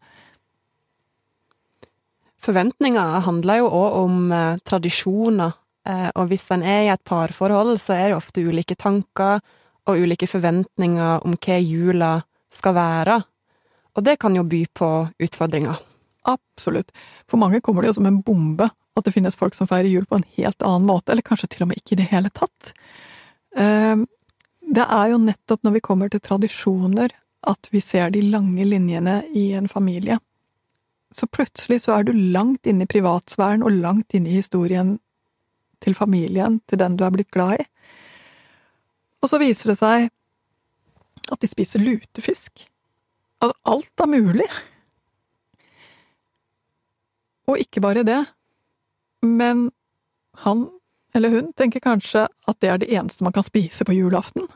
Forventninger 2.40 3.20
handler 3.20 3.60
jo 3.60 3.68
òg 3.68 3.96
om 4.00 4.32
eh, 4.32 4.56
tradisjoner, 4.64 5.52
eh, 5.86 6.10
og 6.16 6.28
hvis 6.28 6.50
en 6.50 6.62
er 6.62 6.82
i 6.86 6.92
et 6.92 7.04
parforhold, 7.04 7.76
så 7.78 7.92
er 7.92 8.08
det 8.08 8.16
ofte 8.16 8.40
ulike 8.40 8.74
tanker 8.74 9.40
og 9.86 9.98
ulike 10.00 10.26
forventninger 10.26 11.20
om 11.24 11.36
hva 11.36 11.58
jula 11.60 12.22
skal 12.50 12.74
være, 12.74 13.22
og 13.94 14.04
det 14.04 14.18
kan 14.18 14.34
jo 14.34 14.42
by 14.42 14.64
på 14.74 14.90
utfordringer. 15.20 15.76
Absolutt. 16.24 16.90
For 17.28 17.36
mange 17.36 17.60
kommer 17.60 17.82
det 17.82 17.90
jo 17.90 17.98
som 18.00 18.06
en 18.06 18.22
bombe 18.22 18.70
at 18.98 19.06
det 19.06 19.14
finnes 19.14 19.38
folk 19.38 19.54
som 19.56 19.68
feirer 19.70 19.90
jul 19.90 20.06
på 20.08 20.18
en 20.18 20.26
helt 20.36 20.62
annen 20.66 20.88
måte, 20.88 21.12
eller 21.12 21.26
kanskje 21.26 21.50
til 21.52 21.64
og 21.64 21.70
med 21.70 21.80
ikke 21.80 21.96
i 21.96 22.00
det 22.02 22.08
hele 22.10 22.30
tatt. 22.34 22.72
Ehm, 23.56 24.06
det 24.60 24.86
er 24.86 25.12
jo 25.12 25.20
nettopp 25.22 25.64
når 25.66 25.76
vi 25.76 25.84
kommer 25.84 26.10
til 26.10 26.22
tradisjoner 26.22 27.14
at 27.48 27.70
vi 27.72 27.80
ser 27.80 28.10
de 28.12 28.22
lange 28.22 28.64
linjene 28.66 29.22
i 29.36 29.50
en 29.56 29.68
familie. 29.68 30.18
Så 31.10 31.26
plutselig 31.26 31.80
så 31.84 31.96
er 31.96 32.06
du 32.06 32.12
langt 32.12 32.68
inne 32.70 32.84
i 32.84 32.90
privatsfæren 32.90 33.64
og 33.66 33.78
langt 33.80 34.14
inne 34.14 34.30
i 34.30 34.38
historien 34.38 34.98
til 35.80 35.96
familien, 35.96 36.60
til 36.68 36.78
den 36.78 36.98
du 37.00 37.06
er 37.06 37.14
blitt 37.14 37.32
glad 37.32 37.62
i. 37.62 37.64
Og 39.20 39.32
så 39.32 39.40
viser 39.40 39.72
det 39.72 39.78
seg 39.80 40.10
at 41.30 41.40
de 41.40 41.48
spiser 41.48 41.82
lutefisk. 41.82 42.66
At 43.40 43.56
alt 43.68 44.04
er 44.04 44.10
mulig. 44.10 44.46
Og 47.48 47.58
ikke 47.58 47.82
bare 47.82 48.04
det, 48.06 48.20
men 49.26 49.70
han 50.44 50.68
eller 51.14 51.28
hun 51.28 51.52
tenker 51.58 51.82
kanskje 51.82 52.28
at 52.46 52.60
det 52.62 52.68
er 52.70 52.78
det 52.78 52.90
eneste 52.94 53.24
man 53.26 53.34
kan 53.34 53.46
spise 53.46 53.84
på 53.84 53.96
julaften, 53.96 54.46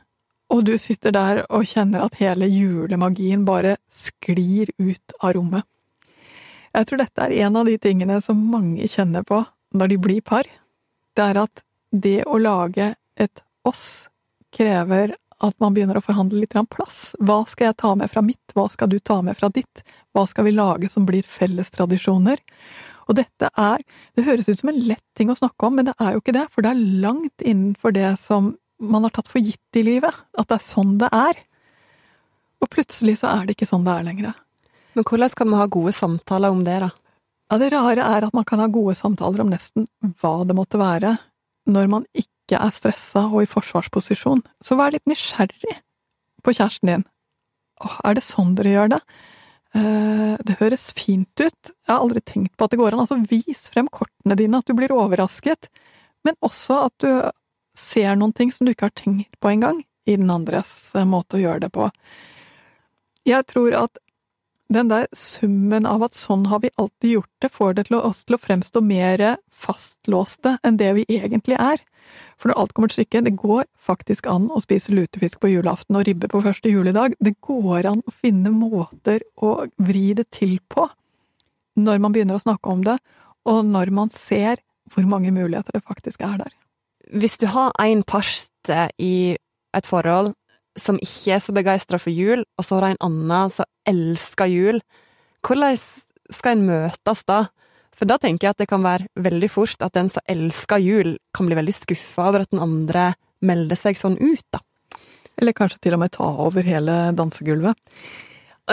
og 0.53 0.65
du 0.69 0.77
sitter 0.79 1.15
der 1.15 1.41
og 1.49 1.67
kjenner 1.67 2.05
at 2.05 2.21
hele 2.21 2.47
julemagien 2.47 3.43
bare 3.49 3.77
sklir 3.91 4.71
ut 4.79 5.17
av 5.21 5.35
rommet. 5.35 5.65
Jeg 6.75 6.87
tror 6.87 7.01
dette 7.03 7.27
er 7.27 7.35
en 7.47 7.57
av 7.59 7.67
de 7.67 7.75
tingene 7.79 8.21
som 8.23 8.39
mange 8.51 8.87
kjenner 8.91 9.27
på 9.27 9.41
når 9.75 9.91
de 9.91 9.99
blir 10.07 10.23
par. 10.27 10.47
Det 11.15 11.27
er 11.27 11.43
at 11.43 11.63
det 11.91 12.21
å 12.27 12.39
lage 12.39 12.95
et 13.19 13.43
oss 13.67 14.09
krever 14.55 15.15
at 15.43 15.59
man 15.63 15.75
begynner 15.75 15.99
å 15.99 16.05
forhandle 16.05 16.43
litt 16.43 16.57
plass. 16.71 17.15
Hva 17.19 17.43
skal 17.51 17.71
jeg 17.71 17.79
ta 17.83 17.95
med 17.99 18.11
fra 18.11 18.23
mitt, 18.23 18.55
hva 18.55 18.69
skal 18.71 18.91
du 18.91 18.99
ta 18.99 19.21
med 19.23 19.39
fra 19.39 19.51
ditt, 19.55 19.83
hva 20.15 20.27
skal 20.31 20.47
vi 20.49 20.55
lage 20.55 20.91
som 20.91 21.07
blir 21.07 21.23
felles 21.23 21.71
tradisjoner? 21.75 22.43
Og 23.09 23.19
dette 23.19 23.51
er 23.61 23.83
Det 24.17 24.25
høres 24.25 24.49
ut 24.49 24.59
som 24.61 24.71
en 24.71 24.83
lett 24.89 25.05
ting 25.19 25.31
å 25.31 25.39
snakke 25.39 25.67
om, 25.67 25.77
men 25.77 25.89
det 25.89 25.95
er 26.01 26.15
jo 26.15 26.23
ikke 26.23 26.37
det, 26.37 26.47
for 26.53 26.65
det 26.65 26.71
er 26.73 27.01
langt 27.03 27.45
innenfor 27.45 27.95
det 27.95 28.15
som 28.23 28.55
man 28.81 29.07
har 29.07 29.13
tatt 29.15 29.31
for 29.31 29.43
gitt 29.43 29.79
i 29.79 29.85
livet, 29.87 30.15
at 30.39 30.49
det 30.49 30.59
er 30.59 30.65
sånn 30.65 30.97
det 31.01 31.11
er. 31.15 31.39
Og 32.63 32.71
plutselig 32.73 33.19
så 33.21 33.31
er 33.31 33.47
det 33.47 33.57
ikke 33.57 33.69
sånn 33.69 33.85
det 33.87 33.95
er 33.95 34.07
lenger. 34.07 34.35
Men 34.95 35.07
hvordan 35.07 35.35
kan 35.37 35.51
vi 35.51 35.61
ha 35.61 35.67
gode 35.71 35.95
samtaler 35.97 36.55
om 36.55 36.63
det, 36.67 36.79
da? 36.87 36.91
Ja, 37.51 37.59
Det 37.59 37.73
rare 37.75 38.03
er 38.03 38.25
at 38.27 38.35
man 38.35 38.45
kan 38.45 38.59
ha 38.59 38.67
gode 38.67 38.95
samtaler 38.99 39.45
om 39.45 39.51
nesten 39.53 39.87
hva 40.21 40.45
det 40.49 40.57
måtte 40.57 40.81
være, 40.81 41.19
når 41.71 41.91
man 41.91 42.07
ikke 42.15 42.59
er 42.59 42.73
stressa 42.73 43.27
og 43.29 43.43
i 43.43 43.51
forsvarsposisjon. 43.51 44.43
Så 44.65 44.77
vær 44.77 44.95
litt 44.95 45.07
nysgjerrig 45.07 45.77
på 46.45 46.55
kjæresten 46.57 46.91
din. 46.91 47.05
Åh, 47.85 48.01
er 48.05 48.17
det 48.17 48.25
sånn 48.25 48.55
dere 48.57 48.73
gjør 48.73 48.93
det? 48.95 49.01
Eh, 49.75 50.35
det 50.47 50.59
høres 50.61 50.93
fint 50.95 51.41
ut, 51.41 51.71
jeg 51.71 51.91
har 51.91 52.03
aldri 52.03 52.23
tenkt 52.23 52.55
på 52.57 52.67
at 52.67 52.75
det 52.75 52.79
går 52.79 52.95
an. 52.95 53.03
Altså, 53.03 53.19
vis 53.31 53.67
frem 53.75 53.89
kortene 53.91 54.37
dine, 54.39 54.61
at 54.61 54.71
du 54.71 54.77
blir 54.79 54.95
overrasket, 54.95 55.69
men 56.25 56.39
også 56.45 56.85
at 56.87 56.95
du 57.03 57.11
ser 57.75 58.15
noen 58.17 58.33
ting 58.37 58.53
som 58.55 58.67
du 58.67 58.75
ikke 58.75 58.89
har 58.89 58.97
tenkt 58.99 59.35
på 59.43 59.51
engang, 59.51 59.83
i 60.07 60.19
den 60.21 60.31
andres 60.31 60.93
eh, 60.95 61.07
måte 61.09 61.39
å 61.39 61.43
gjøre 61.43 61.67
det 61.67 61.73
på. 61.75 61.89
Jeg 63.25 63.47
tror 63.51 63.75
at 63.87 63.99
den 64.73 64.89
der 64.89 65.07
summen 65.17 65.87
av 65.89 66.05
at 66.07 66.17
sånn 66.17 66.47
har 66.49 66.63
vi 66.63 66.73
alltid 66.81 67.19
gjort 67.19 67.33
det, 67.43 67.51
får 67.53 67.75
det 67.77 67.87
til 67.89 67.99
oss 67.99 68.23
til 68.25 68.37
å 68.37 68.41
fremstå 68.41 68.81
mer 68.85 69.25
fastlåste 69.53 70.57
enn 70.65 70.79
det 70.81 70.93
vi 71.01 71.05
egentlig 71.19 71.59
er. 71.61 71.83
For 72.41 72.51
når 72.51 72.61
alt 72.61 72.75
kommer 72.75 72.91
til 72.91 73.03
stykket, 73.03 73.27
det 73.29 73.37
går 73.39 73.65
faktisk 73.81 74.27
an 74.31 74.49
å 74.53 74.63
spise 74.63 74.95
lutefisk 74.95 75.41
på 75.43 75.53
julaften 75.53 75.99
og 75.99 76.07
ribbe 76.09 76.29
på 76.31 76.43
første 76.45 76.73
juledag. 76.73 77.15
Det 77.23 77.37
går 77.45 77.89
an 77.91 78.03
å 78.05 78.15
finne 78.15 78.53
måter 78.55 79.23
å 79.37 79.57
vri 79.79 80.13
det 80.19 80.29
til 80.35 80.59
på 80.69 80.89
når 81.75 82.03
man 82.03 82.15
begynner 82.15 82.39
å 82.39 82.43
snakke 82.43 82.71
om 82.71 82.85
det, 82.87 82.99
og 83.51 83.65
når 83.67 83.91
man 83.95 84.13
ser 84.15 84.61
hvor 84.93 85.07
mange 85.11 85.33
muligheter 85.35 85.75
det 85.75 85.83
faktisk 85.83 86.23
er 86.23 86.39
der. 86.45 86.53
Hvis 87.11 87.37
du 87.43 87.49
har 87.51 87.73
en 87.83 88.05
part 88.07 88.71
i 89.03 89.37
et 89.75 89.89
forhold 89.89 90.33
som 90.79 90.99
ikke 91.03 91.35
er 91.37 91.43
så 91.43 91.55
begeistra 91.55 91.99
for 92.03 92.15
jul, 92.15 92.45
og 92.59 92.67
så 92.67 92.79
har 92.79 92.85
du 92.85 92.91
en 92.93 93.05
annen 93.09 93.53
som 93.53 93.69
elsker 93.91 94.51
jul, 94.51 94.81
hvordan 95.45 95.77
skal 96.33 96.57
en 96.57 96.67
møtes 96.69 97.25
da? 97.29 97.45
For 97.95 98.11
da 98.11 98.19
tenker 98.21 98.49
jeg 98.49 98.57
at 98.57 98.63
det 98.65 98.71
kan 98.71 98.85
være 98.85 99.09
veldig 99.23 99.51
fort 99.53 99.83
at 99.85 99.95
den 99.97 100.11
som 100.11 100.25
elsker 100.31 100.83
jul, 100.83 101.17
kan 101.35 101.49
bli 101.49 101.59
veldig 101.59 101.75
skuffa 101.75 102.29
over 102.31 102.45
at 102.45 102.53
den 102.53 102.63
andre 102.65 103.13
melder 103.45 103.79
seg 103.79 103.99
sånn 103.99 104.19
ut, 104.21 104.47
da. 104.55 104.63
Eller 105.41 105.57
kanskje 105.57 105.81
til 105.83 105.97
og 105.97 106.03
med 106.05 106.15
ta 106.15 106.27
over 106.45 106.67
hele 106.67 106.97
dansegulvet. 107.19 107.79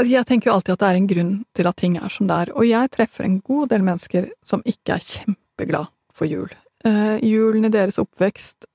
Jeg 0.07 0.23
tenker 0.29 0.47
jo 0.47 0.55
alltid 0.55 0.75
at 0.75 0.83
det 0.83 0.89
er 0.89 0.97
en 0.99 1.07
grunn 1.09 1.31
til 1.57 1.67
at 1.67 1.79
ting 1.81 1.97
er 1.99 2.11
som 2.13 2.27
det 2.29 2.37
er, 2.45 2.51
og 2.55 2.67
jeg 2.67 2.91
treffer 2.93 3.27
en 3.27 3.39
god 3.43 3.71
del 3.73 3.83
mennesker 3.83 4.29
som 4.45 4.63
ikke 4.63 4.95
er 4.95 5.07
kjempeglad 5.07 5.91
for 6.15 6.29
jul. 6.29 6.51
Eh, 6.87 7.17
julen 7.25 7.67
i 7.67 7.73
deres 7.73 7.99
oppvekst 8.01 8.69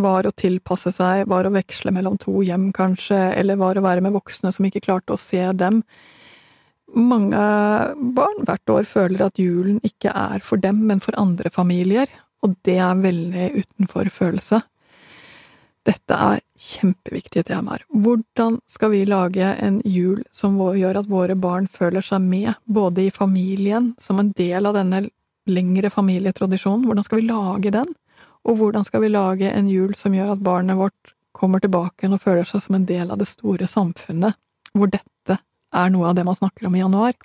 var 0.00 0.26
å 0.26 0.34
tilpasse 0.34 0.92
seg, 0.96 1.26
var 1.28 1.46
å 1.46 1.52
veksle 1.54 1.92
mellom 1.94 2.16
to 2.20 2.40
hjem, 2.44 2.70
kanskje, 2.74 3.18
eller 3.36 3.60
var 3.60 3.76
å 3.78 3.84
være 3.84 4.04
med 4.04 4.16
voksne 4.16 4.52
som 4.52 4.66
ikke 4.68 4.84
klarte 4.88 5.14
å 5.14 5.20
se 5.20 5.42
dem 5.56 5.82
mange 6.94 7.40
barn 8.16 8.44
hvert 8.46 8.70
år 8.72 8.86
føler 8.88 9.26
at 9.26 9.40
julen 9.40 9.80
ikke 9.84 10.12
er 10.14 10.42
for 10.44 10.60
dem, 10.62 10.84
men 10.86 11.02
for 11.02 11.16
andre 11.18 11.50
familier, 11.50 12.10
og 12.44 12.54
det 12.66 12.78
er 12.78 13.02
veldig 13.02 13.50
utenfor 13.62 14.10
følelse. 14.12 14.62
Dette 15.86 16.16
er 16.18 16.40
kjempeviktige 16.58 17.46
temaer. 17.46 17.84
Hvordan 17.94 18.58
skal 18.70 18.90
vi 18.90 19.04
lage 19.06 19.52
en 19.62 19.78
jul 19.86 20.24
som 20.34 20.58
gjør 20.58 21.02
at 21.02 21.10
våre 21.10 21.36
barn 21.38 21.68
føler 21.70 22.02
seg 22.02 22.24
med, 22.26 22.54
både 22.66 23.06
i 23.06 23.12
familien, 23.14 23.92
som 23.98 24.18
en 24.18 24.32
del 24.36 24.66
av 24.66 24.74
denne 24.78 25.04
lengre 25.46 25.90
familietradisjonen, 25.94 26.88
hvordan 26.88 27.06
skal 27.06 27.20
vi 27.20 27.28
lage 27.28 27.70
den? 27.74 27.92
Og 28.46 28.58
hvordan 28.58 28.86
skal 28.86 29.02
vi 29.02 29.12
lage 29.14 29.50
en 29.50 29.70
jul 29.70 29.94
som 29.98 30.14
gjør 30.14 30.34
at 30.34 30.42
barnet 30.42 30.78
vårt 30.78 31.14
kommer 31.36 31.62
tilbake 31.62 32.08
og 32.08 32.22
føler 32.22 32.46
seg 32.48 32.64
som 32.64 32.78
en 32.78 32.88
del 32.88 33.12
av 33.12 33.20
det 33.20 33.28
store 33.30 33.68
samfunnet, 33.70 34.38
hvor 34.74 34.90
dette 34.90 35.38
er 35.74 35.90
noe 35.90 36.10
av 36.10 36.16
det 36.18 36.24
man 36.26 36.38
snakker 36.38 36.68
om 36.68 36.76
i 36.76 36.82
januar? 36.82 37.16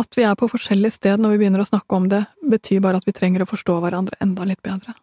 At 0.00 0.16
vi 0.16 0.24
er 0.24 0.38
på 0.38 0.48
forskjellig 0.48 0.94
sted 0.94 1.20
når 1.20 1.34
vi 1.34 1.42
begynner 1.42 1.64
å 1.64 1.68
snakke 1.68 1.96
om 1.96 2.08
det, 2.08 2.24
betyr 2.40 2.80
bare 2.84 3.00
at 3.00 3.06
vi 3.08 3.16
trenger 3.16 3.44
å 3.44 3.50
forstå 3.50 3.80
hverandre 3.82 4.16
enda 4.24 4.46
litt 4.48 4.62
bedre. 4.64 4.94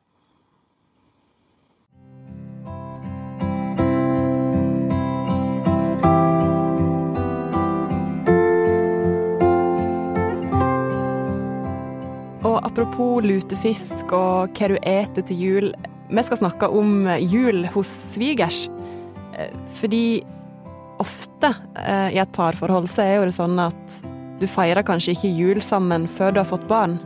Og 12.48 12.64
apropos 12.64 13.26
lutefisk 13.26 14.14
og 14.16 14.56
hva 14.56 14.72
du 14.72 14.78
eter 14.80 15.26
til 15.28 15.42
jul. 15.44 15.70
Vi 16.08 16.24
skal 16.24 16.40
snakke 16.40 16.70
om 16.72 17.04
jul 17.20 17.66
hos 17.74 17.92
svigers. 18.16 18.68
Eh, 19.38 19.52
fordi 19.78 20.24
ofte 21.02 21.54
eh, 21.82 22.16
i 22.16 22.22
et 22.22 22.34
parforhold 22.36 22.90
så 22.92 23.04
er 23.04 23.16
jo 23.18 23.28
det 23.28 23.36
sånn 23.36 23.60
at 23.62 24.00
du 24.38 24.46
feirer 24.50 24.86
kanskje 24.86 25.16
ikke 25.16 25.34
jul 25.34 25.62
sammen 25.66 26.06
før 26.10 26.34
du 26.34 26.42
har 26.42 26.50
fått 26.50 26.68
barn. 26.70 26.98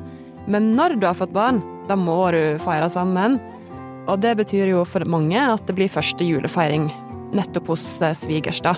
Men 0.51 0.73
når 0.75 0.97
du 0.99 1.07
har 1.07 1.17
fått 1.17 1.33
barn, 1.35 1.61
da 1.87 1.95
må 1.99 2.17
du 2.35 2.59
feire 2.63 2.89
sammen. 2.91 3.39
Og 4.09 4.19
det 4.23 4.33
betyr 4.39 4.73
jo 4.73 4.83
for 4.87 5.05
mange 5.09 5.39
at 5.39 5.63
det 5.67 5.77
blir 5.77 5.91
første 5.91 6.25
julefeiring 6.25 6.89
nettopp 7.35 7.71
hos 7.71 7.85
eh, 8.03 8.15
svigers, 8.17 8.61
da. 8.65 8.75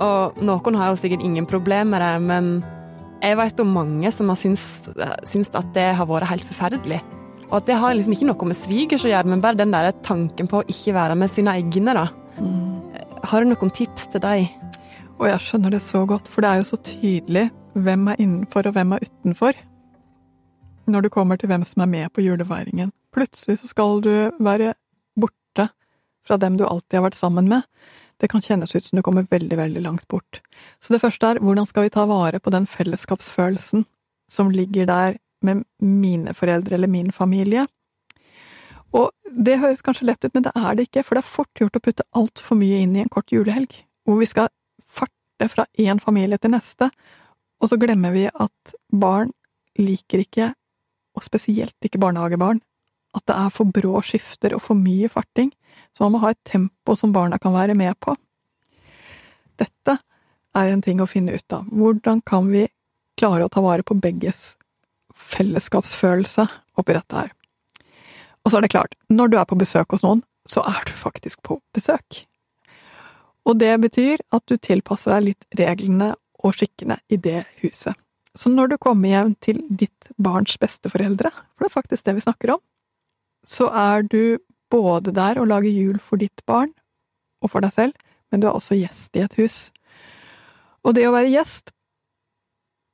Og 0.00 0.38
noen 0.40 0.78
har 0.80 0.92
jo 0.92 1.00
sikkert 1.00 1.24
ingen 1.26 1.48
problemer 1.48 1.84
med 1.90 2.00
det, 2.00 2.12
men 2.24 2.52
jeg 3.20 3.36
vet 3.36 3.60
om 3.60 3.74
mange 3.76 4.12
som 4.16 4.30
har 4.32 4.38
syntes, 4.40 4.88
syntes 5.28 5.52
at 5.58 5.74
det 5.76 5.90
har 5.98 6.08
vært 6.08 6.30
helt 6.30 6.46
forferdelig. 6.48 7.02
Og 7.50 7.58
at 7.58 7.66
det 7.68 7.76
har 7.82 7.92
liksom 7.92 8.14
ikke 8.14 8.30
noe 8.30 8.48
med 8.48 8.56
svigers 8.56 9.04
å 9.04 9.10
gjøre, 9.10 9.28
men 9.28 9.42
bare 9.44 9.58
den 9.60 9.74
der 9.74 9.90
tanken 10.06 10.48
på 10.48 10.62
å 10.62 10.68
ikke 10.70 10.96
være 10.96 11.18
med 11.20 11.32
sine 11.32 11.58
egne, 11.60 11.96
da. 11.98 12.06
Mm. 12.40 12.79
Har 13.20 13.44
du 13.44 13.50
noen 13.50 13.70
tips 13.76 14.06
til 14.12 14.22
deg? 14.24 14.46
Og 15.20 15.26
jeg 15.28 15.42
skjønner 15.44 15.74
det 15.74 15.82
så 15.84 16.00
godt, 16.08 16.28
for 16.30 16.40
det 16.40 16.50
er 16.50 16.60
jo 16.62 16.68
så 16.70 16.78
tydelig 16.80 17.50
hvem 17.76 18.08
er 18.08 18.22
innenfor 18.22 18.66
og 18.70 18.76
hvem 18.76 18.94
er 18.96 19.04
utenfor. 19.04 19.58
Når 20.90 21.04
du 21.04 21.10
kommer 21.12 21.36
til 21.36 21.50
hvem 21.52 21.66
som 21.68 21.84
er 21.84 21.90
med 21.92 22.12
på 22.16 22.24
julefeiringen. 22.24 22.94
Plutselig 23.12 23.60
så 23.60 23.68
skal 23.68 24.00
du 24.06 24.12
være 24.40 24.72
borte 25.20 25.68
fra 26.26 26.38
dem 26.40 26.56
du 26.56 26.64
alltid 26.64 26.96
har 26.98 27.10
vært 27.10 27.20
sammen 27.20 27.50
med. 27.50 27.68
Det 28.20 28.30
kan 28.32 28.42
kjennes 28.44 28.72
ut 28.74 28.88
som 28.88 28.96
du 28.96 29.04
kommer 29.04 29.28
veldig, 29.28 29.56
veldig 29.56 29.82
langt 29.84 30.08
bort. 30.08 30.40
Så 30.80 30.94
det 30.94 31.02
første 31.04 31.28
er 31.28 31.42
hvordan 31.44 31.68
skal 31.68 31.86
vi 31.86 31.92
ta 31.92 32.06
vare 32.08 32.40
på 32.40 32.52
den 32.54 32.66
fellesskapsfølelsen 32.68 33.84
som 34.32 34.52
ligger 34.54 34.88
der 34.88 35.20
med 35.44 35.66
mine 35.80 36.32
foreldre 36.36 36.76
eller 36.76 36.88
min 36.88 37.12
familie? 37.12 37.66
Det 39.30 39.60
høres 39.62 39.82
kanskje 39.86 40.08
lett 40.08 40.24
ut, 40.24 40.32
men 40.34 40.44
det 40.46 40.52
er 40.58 40.76
det 40.76 40.88
ikke, 40.88 41.04
for 41.06 41.16
det 41.16 41.22
er 41.22 41.30
fort 41.30 41.60
gjort 41.60 41.76
å 41.78 41.82
putte 41.84 42.06
altfor 42.18 42.58
mye 42.58 42.80
inn 42.82 42.96
i 42.96 43.02
en 43.04 43.12
kort 43.12 43.30
julehelg, 43.30 43.72
hvor 44.04 44.18
vi 44.18 44.26
skal 44.26 44.50
farte 44.90 45.46
fra 45.48 45.66
én 45.78 46.00
familie 46.02 46.38
til 46.40 46.52
neste, 46.54 46.90
og 47.60 47.70
så 47.70 47.78
glemmer 47.78 48.14
vi 48.14 48.26
at 48.26 48.74
barn 48.90 49.30
liker 49.78 50.24
ikke, 50.24 50.50
og 51.14 51.24
spesielt 51.26 51.86
ikke 51.86 52.00
barnehagebarn, 52.02 52.60
at 53.14 53.26
det 53.26 53.36
er 53.36 53.54
for 53.54 53.70
brå 53.70 54.00
skifter 54.06 54.54
og 54.56 54.62
for 54.64 54.78
mye 54.78 55.10
farting, 55.10 55.50
så 55.94 56.06
man 56.06 56.16
må 56.16 56.24
ha 56.24 56.34
et 56.34 56.42
tempo 56.46 56.94
som 56.98 57.14
barna 57.14 57.38
kan 57.42 57.54
være 57.54 57.74
med 57.78 57.94
på. 58.02 58.14
Dette 59.60 59.98
er 60.56 60.70
en 60.70 60.82
ting 60.82 61.02
å 61.02 61.08
finne 61.10 61.34
ut 61.34 61.54
av. 61.54 61.66
Hvordan 61.70 62.22
kan 62.26 62.50
vi 62.50 62.66
klare 63.20 63.46
å 63.46 63.52
ta 63.52 63.62
vare 63.62 63.86
på 63.86 63.98
begges 63.98 64.54
fellesskapsfølelse 65.14 66.46
oppi 66.80 66.96
dette 66.96 67.18
her? 67.22 67.34
Og 68.44 68.50
så 68.50 68.58
er 68.58 68.64
det 68.64 68.72
klart, 68.72 68.96
når 69.12 69.30
du 69.30 69.38
er 69.38 69.48
på 69.48 69.58
besøk 69.60 69.92
hos 69.94 70.04
noen, 70.06 70.22
så 70.48 70.62
er 70.66 70.82
du 70.88 70.92
faktisk 70.96 71.42
på 71.46 71.58
besøk. 71.76 72.24
Og 73.48 73.58
det 73.60 73.72
betyr 73.82 74.22
at 74.32 74.44
du 74.48 74.56
tilpasser 74.56 75.14
deg 75.16 75.30
litt 75.30 75.60
reglene 75.60 76.14
og 76.40 76.56
skikkene 76.56 77.00
i 77.12 77.18
det 77.20 77.44
huset. 77.62 77.96
Så 78.36 78.50
når 78.52 78.72
du 78.72 78.76
kommer 78.78 79.10
hjem 79.10 79.34
til 79.42 79.58
ditt 79.68 80.12
barns 80.16 80.54
besteforeldre, 80.60 81.32
for 81.32 81.64
det 81.64 81.70
er 81.70 81.74
faktisk 81.74 82.06
det 82.06 82.14
vi 82.18 82.24
snakker 82.24 82.54
om, 82.54 82.62
så 83.46 83.70
er 83.74 84.06
du 84.06 84.38
både 84.70 85.12
der 85.16 85.40
og 85.40 85.48
lager 85.50 85.72
jul 85.72 85.98
for 85.98 86.20
ditt 86.20 86.44
barn 86.46 86.70
og 87.42 87.50
for 87.50 87.64
deg 87.64 87.74
selv, 87.74 87.96
men 88.30 88.42
du 88.42 88.46
er 88.46 88.54
også 88.54 88.78
gjest 88.78 89.16
i 89.18 89.24
et 89.24 89.34
hus. 89.40 89.58
Og 90.86 90.94
det 90.94 91.08
å 91.08 91.14
være 91.16 91.32
gjest 91.32 91.72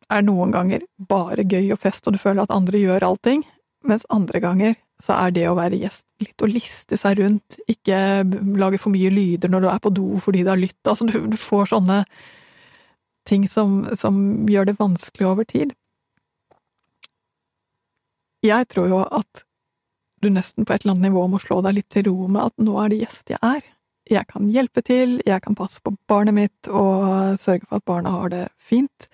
er 0.08 0.24
noen 0.24 0.54
ganger 0.54 0.86
bare 0.96 1.44
gøy 1.44 1.72
og 1.74 1.82
fest, 1.82 2.06
og 2.06 2.14
du 2.14 2.22
føler 2.22 2.46
at 2.46 2.54
andre 2.54 2.80
gjør 2.80 3.04
allting, 3.10 3.44
mens 3.86 4.06
andre 4.14 4.40
ganger 4.40 4.76
så 5.02 5.16
er 5.18 5.34
det 5.36 5.44
å 5.48 5.56
være 5.58 5.78
gjest 5.80 6.06
litt 6.24 6.42
å 6.42 6.48
liste 6.48 6.96
seg 6.96 7.18
rundt, 7.20 7.58
ikke 7.68 7.98
lage 8.56 8.80
for 8.80 8.94
mye 8.94 9.10
lyder 9.12 9.52
når 9.52 9.66
du 9.66 9.68
er 9.68 9.82
på 9.84 9.92
do 9.92 10.06
fordi 10.22 10.44
det 10.44 10.52
har 10.54 10.60
lytt, 10.60 10.80
altså 10.88 11.08
du, 11.08 11.18
du 11.32 11.36
får 11.40 11.72
sånne 11.74 12.00
ting 13.28 13.44
som, 13.50 13.82
som 13.98 14.46
gjør 14.48 14.70
det 14.70 14.78
vanskelig 14.78 15.28
over 15.28 15.48
tid. 15.48 15.74
Jeg 18.46 18.68
tror 18.70 18.88
jo 18.88 19.02
at 19.04 19.42
du 20.22 20.30
nesten 20.32 20.64
på 20.64 20.72
et 20.72 20.84
eller 20.84 20.94
annet 20.94 21.10
nivå 21.10 21.26
må 21.28 21.40
slå 21.42 21.58
deg 21.64 21.80
litt 21.80 21.90
til 21.92 22.06
ro 22.08 22.28
med 22.30 22.48
at 22.48 22.62
nå 22.62 22.76
er 22.80 22.92
det 22.92 23.00
gjest 23.02 23.34
jeg 23.34 23.42
er. 23.44 23.64
Jeg 24.06 24.28
kan 24.30 24.46
hjelpe 24.54 24.84
til, 24.86 25.16
jeg 25.26 25.42
kan 25.42 25.56
passe 25.58 25.82
på 25.82 25.92
barnet 26.08 26.36
mitt 26.36 26.70
og 26.70 27.36
sørge 27.42 27.66
for 27.66 27.80
at 27.80 27.86
barna 27.90 28.14
har 28.14 28.30
det 28.30 28.44
fint. 28.62 29.08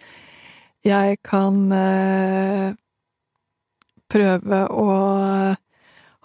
Jeg 0.84 1.18
kan 1.24 1.72
eh, 1.72 2.74
prøve 4.12 4.60
å 4.68 4.86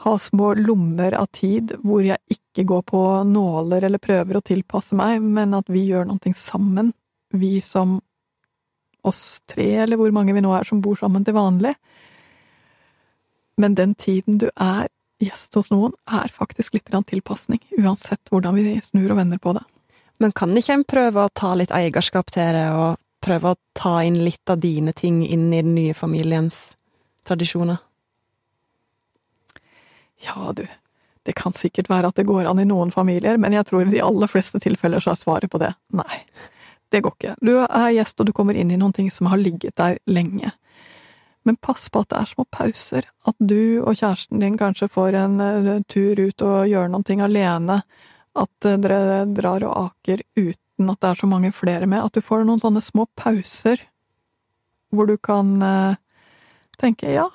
ha 0.08 0.18
små 0.20 0.54
lommer 0.58 1.16
av 1.20 1.28
tid 1.36 1.74
hvor 1.84 2.04
jeg 2.06 2.18
ikke 2.32 2.66
går 2.70 2.84
på 2.88 3.02
nåler 3.28 3.88
eller 3.88 4.02
prøver 4.02 4.40
å 4.40 4.46
tilpasse 4.46 4.98
meg, 4.98 5.22
men 5.22 5.56
at 5.58 5.70
vi 5.72 5.86
gjør 5.90 6.08
noe 6.10 6.34
sammen, 6.36 6.94
vi 7.36 7.60
som 7.62 8.00
oss 9.08 9.40
tre, 9.48 9.68
eller 9.84 10.00
hvor 10.00 10.12
mange 10.16 10.36
vi 10.36 10.44
nå 10.44 10.52
er 10.56 10.68
som 10.68 10.82
bor 10.84 10.98
sammen 11.00 11.26
til 11.28 11.36
vanlig. 11.38 11.74
Men 13.58 13.76
den 13.76 13.96
tiden 13.96 14.40
du 14.42 14.50
er 14.54 14.88
gjest 15.24 15.56
hos 15.58 15.72
noen, 15.74 15.96
er 16.06 16.30
faktisk 16.34 16.78
litt 16.78 16.92
tilpasning, 16.92 17.62
uansett 17.80 18.30
hvordan 18.30 18.56
vi 18.56 18.78
snur 18.84 19.12
og 19.12 19.18
vender 19.22 19.42
på 19.42 19.56
det. 19.58 19.64
Men 20.20 20.34
kan 20.34 20.54
ikke 20.58 20.74
en 20.74 20.88
prøve 20.88 21.26
å 21.26 21.34
ta 21.34 21.54
litt 21.56 21.74
eierskap 21.74 22.32
til 22.34 22.54
det, 22.58 22.68
og 22.74 22.98
prøve 23.24 23.54
å 23.54 23.60
ta 23.78 24.00
inn 24.06 24.20
litt 24.24 24.50
av 24.50 24.62
dine 24.62 24.94
ting 24.94 25.24
inn 25.26 25.50
i 25.54 25.62
den 25.62 25.76
nye 25.76 25.98
familiens 25.98 26.76
tradisjoner? 27.28 27.82
Ja, 30.26 30.52
du, 30.56 30.66
det 31.28 31.36
kan 31.36 31.54
sikkert 31.54 31.90
være 31.92 32.08
at 32.08 32.16
det 32.16 32.28
går 32.28 32.48
an 32.48 32.62
i 32.62 32.68
noen 32.68 32.92
familier, 32.94 33.38
men 33.38 33.54
jeg 33.54 33.68
tror 33.68 33.84
i 33.84 33.92
de 33.92 34.04
aller 34.04 34.30
fleste 34.32 34.62
tilfeller 34.64 35.04
så 35.04 35.12
er 35.12 35.20
svaret 35.20 35.52
på 35.52 35.60
det 35.62 35.74
nei. 35.96 36.22
Det 36.88 37.02
går 37.04 37.16
ikke. 37.18 37.34
Du 37.44 37.52
er 37.60 37.90
gjest, 37.98 38.16
og 38.22 38.30
du 38.30 38.32
kommer 38.32 38.56
inn 38.56 38.72
i 38.72 38.78
noen 38.80 38.96
ting 38.96 39.10
som 39.12 39.28
har 39.28 39.42
ligget 39.42 39.76
der 39.76 39.98
lenge. 40.08 40.54
Men 41.44 41.58
pass 41.60 41.90
på 41.92 42.00
at 42.04 42.14
det 42.14 42.22
er 42.22 42.30
små 42.32 42.46
pauser, 42.52 43.10
at 43.28 43.36
du 43.40 43.82
og 43.82 43.96
kjæresten 44.00 44.40
din 44.40 44.56
kanskje 44.60 44.88
får 44.92 45.18
en 45.20 45.42
uh, 45.44 45.74
tur 45.92 46.20
ut 46.20 46.46
og 46.48 46.72
gjør 46.72 46.88
noen 46.92 47.06
ting 47.08 47.24
alene, 47.24 47.82
at 48.40 48.68
uh, 48.68 48.78
dere 48.84 49.26
drar 49.36 49.66
og 49.68 49.76
aker 49.90 50.24
uten 50.40 50.92
at 50.92 51.02
det 51.04 51.12
er 51.12 51.20
så 51.20 51.28
mange 51.28 51.52
flere 51.56 51.88
med, 51.88 52.04
at 52.04 52.16
du 52.16 52.24
får 52.24 52.48
noen 52.48 52.64
sånne 52.64 52.84
små 52.84 53.08
pauser 53.20 53.84
hvor 54.96 55.08
du 55.08 55.18
kan 55.20 55.56
uh, 55.60 56.00
tenke 56.80 57.16
ja, 57.16 57.28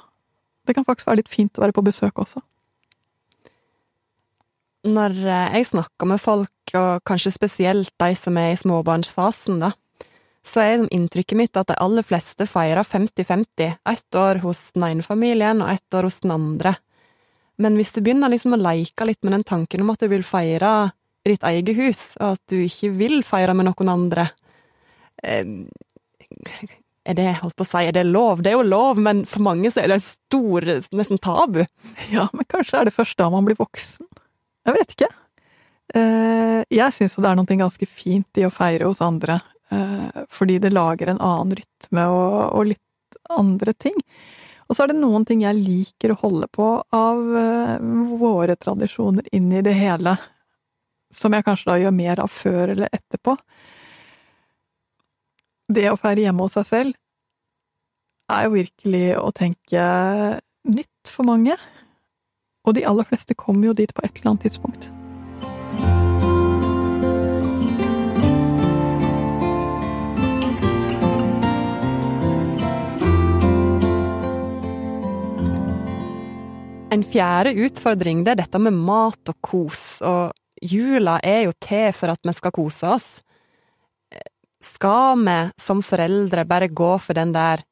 det 0.64 0.76
kan 0.76 0.88
faktisk 0.88 1.08
være 1.08 1.20
litt 1.20 1.32
fint 1.32 1.58
å 1.58 1.64
være 1.64 1.76
på 1.76 1.84
besøk 1.84 2.20
også 2.24 2.44
når 4.88 5.14
eh, 5.22 5.56
jeg 5.58 5.70
snakker 5.70 6.10
med 6.10 6.20
folk, 6.22 6.74
og 6.78 7.02
kanskje 7.08 7.34
spesielt 7.34 7.92
de 8.00 8.14
som 8.18 8.38
er 8.40 8.52
i 8.52 8.58
småbarnsfasen, 8.58 9.62
da, 9.62 9.72
så 10.42 10.62
er 10.64 10.86
inntrykket 10.90 11.38
mitt 11.38 11.58
at 11.58 11.70
de 11.70 11.78
aller 11.78 12.02
fleste 12.06 12.48
feirer 12.50 12.82
50-50, 12.82 13.76
ett 13.88 14.18
år 14.18 14.42
hos 14.42 14.72
den 14.74 14.88
ene 14.88 15.06
familien 15.06 15.62
og 15.62 15.70
ett 15.70 15.94
år 15.94 16.08
hos 16.08 16.20
den 16.24 16.34
andre. 16.34 16.74
Men 17.62 17.76
hvis 17.78 17.92
du 17.94 18.00
begynner 18.02 18.32
liksom 18.32 18.56
å 18.56 18.60
leke 18.60 19.06
litt 19.06 19.22
med 19.22 19.36
den 19.36 19.46
tanken 19.46 19.84
om 19.84 19.92
at 19.92 20.02
du 20.02 20.08
vil 20.10 20.26
feire 20.26 20.90
i 21.22 21.30
ditt 21.30 21.46
eget 21.46 21.78
hus, 21.78 22.02
og 22.18 22.34
at 22.34 22.42
du 22.50 22.58
ikke 22.64 22.90
vil 22.98 23.20
feire 23.26 23.54
med 23.54 23.68
noen 23.68 23.92
andre 23.92 24.26
eh, 25.22 25.46
Er 27.02 27.16
det, 27.18 27.28
holdt 27.42 27.56
på 27.58 27.64
å 27.64 27.66
si, 27.66 27.80
er 27.82 27.94
det 27.94 28.04
lov? 28.06 28.42
Det 28.42 28.52
er 28.52 28.58
jo 28.58 28.66
lov, 28.66 28.98
men 29.02 29.24
for 29.26 29.42
mange 29.42 29.70
så 29.74 29.82
er 29.82 29.90
det 29.90 29.96
en 29.98 30.04
stor, 30.04 30.66
nesten 30.94 31.18
tabu. 31.22 31.64
Ja, 32.14 32.28
men 32.30 32.46
kanskje 32.46 32.78
er 32.78 32.86
det 32.86 32.94
først 32.94 33.18
da 33.18 33.26
man 33.30 33.46
blir 33.46 33.58
voksen? 33.58 34.06
Jeg 34.62 34.76
vet 34.78 34.94
ikke. 34.94 35.08
Eh, 35.94 36.60
jeg 36.72 36.94
syns 36.94 37.16
jo 37.16 37.24
det 37.24 37.32
er 37.32 37.38
noe 37.38 37.58
ganske 37.60 37.88
fint 37.90 38.40
i 38.40 38.46
å 38.46 38.52
feire 38.52 38.88
hos 38.88 39.02
andre, 39.04 39.40
eh, 39.70 40.22
fordi 40.30 40.58
det 40.62 40.72
lager 40.72 41.10
en 41.12 41.20
annen 41.20 41.56
rytme 41.58 42.06
og, 42.08 42.62
litt 42.70 43.18
andre 43.30 43.74
ting. 43.74 43.98
Og 44.68 44.76
så 44.76 44.84
er 44.84 44.92
det 44.92 45.02
noen 45.02 45.26
ting 45.28 45.42
jeg 45.42 45.58
liker 45.58 46.14
å 46.14 46.20
holde 46.22 46.46
på 46.48 46.66
av 46.96 47.18
uh, 47.18 47.76
våre 48.16 48.54
tradisjoner 48.56 49.26
inn 49.36 49.50
i 49.52 49.60
det 49.60 49.74
hele, 49.76 50.14
som 51.12 51.34
jeg 51.34 51.44
kanskje 51.44 51.68
da 51.68 51.76
gjør 51.82 51.92
mer 51.92 52.22
av 52.24 52.30
før 52.32 52.72
eller 52.72 52.88
etterpå. 52.94 53.34
Det 55.68 55.90
å 55.90 55.98
feire 56.00 56.24
hjemme 56.24 56.46
hos 56.46 56.56
seg 56.56 56.68
selv 56.70 58.32
er 58.32 58.46
jo 58.46 58.54
virkelig 58.54 59.04
å 59.20 59.28
tenke 59.36 59.84
nytt 60.72 61.12
for 61.12 61.28
mange. 61.28 61.58
Og 62.62 62.76
de 62.76 62.84
aller 62.86 63.06
fleste 63.08 63.34
kommer 63.34 63.72
jo 63.72 63.78
dit 63.78 63.90
på 63.94 64.04
et 64.06 64.18
eller 64.20 64.34
annet 64.34 64.46
tidspunkt. 64.46 64.90
En 76.92 77.02
fjerde 77.08 77.54
utfordring 77.64 78.20
det 78.22 78.34
er 78.34 78.42
dette 78.42 78.58
med 78.60 78.76
mat 78.76 79.30
og 79.32 79.36
kos, 79.40 80.02
og 80.04 80.34
jula 80.62 81.16
er 81.24 81.46
jo 81.46 81.54
til 81.56 81.88
for 81.96 82.12
at 82.12 82.20
vi 82.22 82.34
skal 82.36 82.52
kose 82.54 82.90
oss. 82.94 83.06
Skal 84.62 85.18
vi 85.24 85.38
som 85.58 85.80
foreldre 85.82 86.44
bare 86.46 86.68
gå 86.68 86.92
for 87.02 87.16
den 87.16 87.32
der 87.34 87.64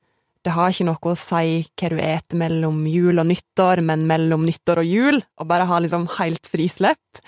det 0.44 0.54
har 0.56 0.72
ikke 0.72 0.86
noe 0.88 1.12
å 1.12 1.18
si 1.18 1.60
hva 1.68 1.90
du 1.92 1.98
eter 2.00 2.40
mellom 2.40 2.84
jul 2.88 3.20
og 3.20 3.28
nyttår, 3.28 3.82
men 3.84 4.06
mellom 4.08 4.46
nyttår 4.48 4.80
og 4.82 4.88
jul, 4.88 5.20
og 5.40 5.48
bare 5.50 5.68
ha 5.68 5.80
liksom 5.82 6.06
helt 6.16 6.48
frislepp? 6.48 7.20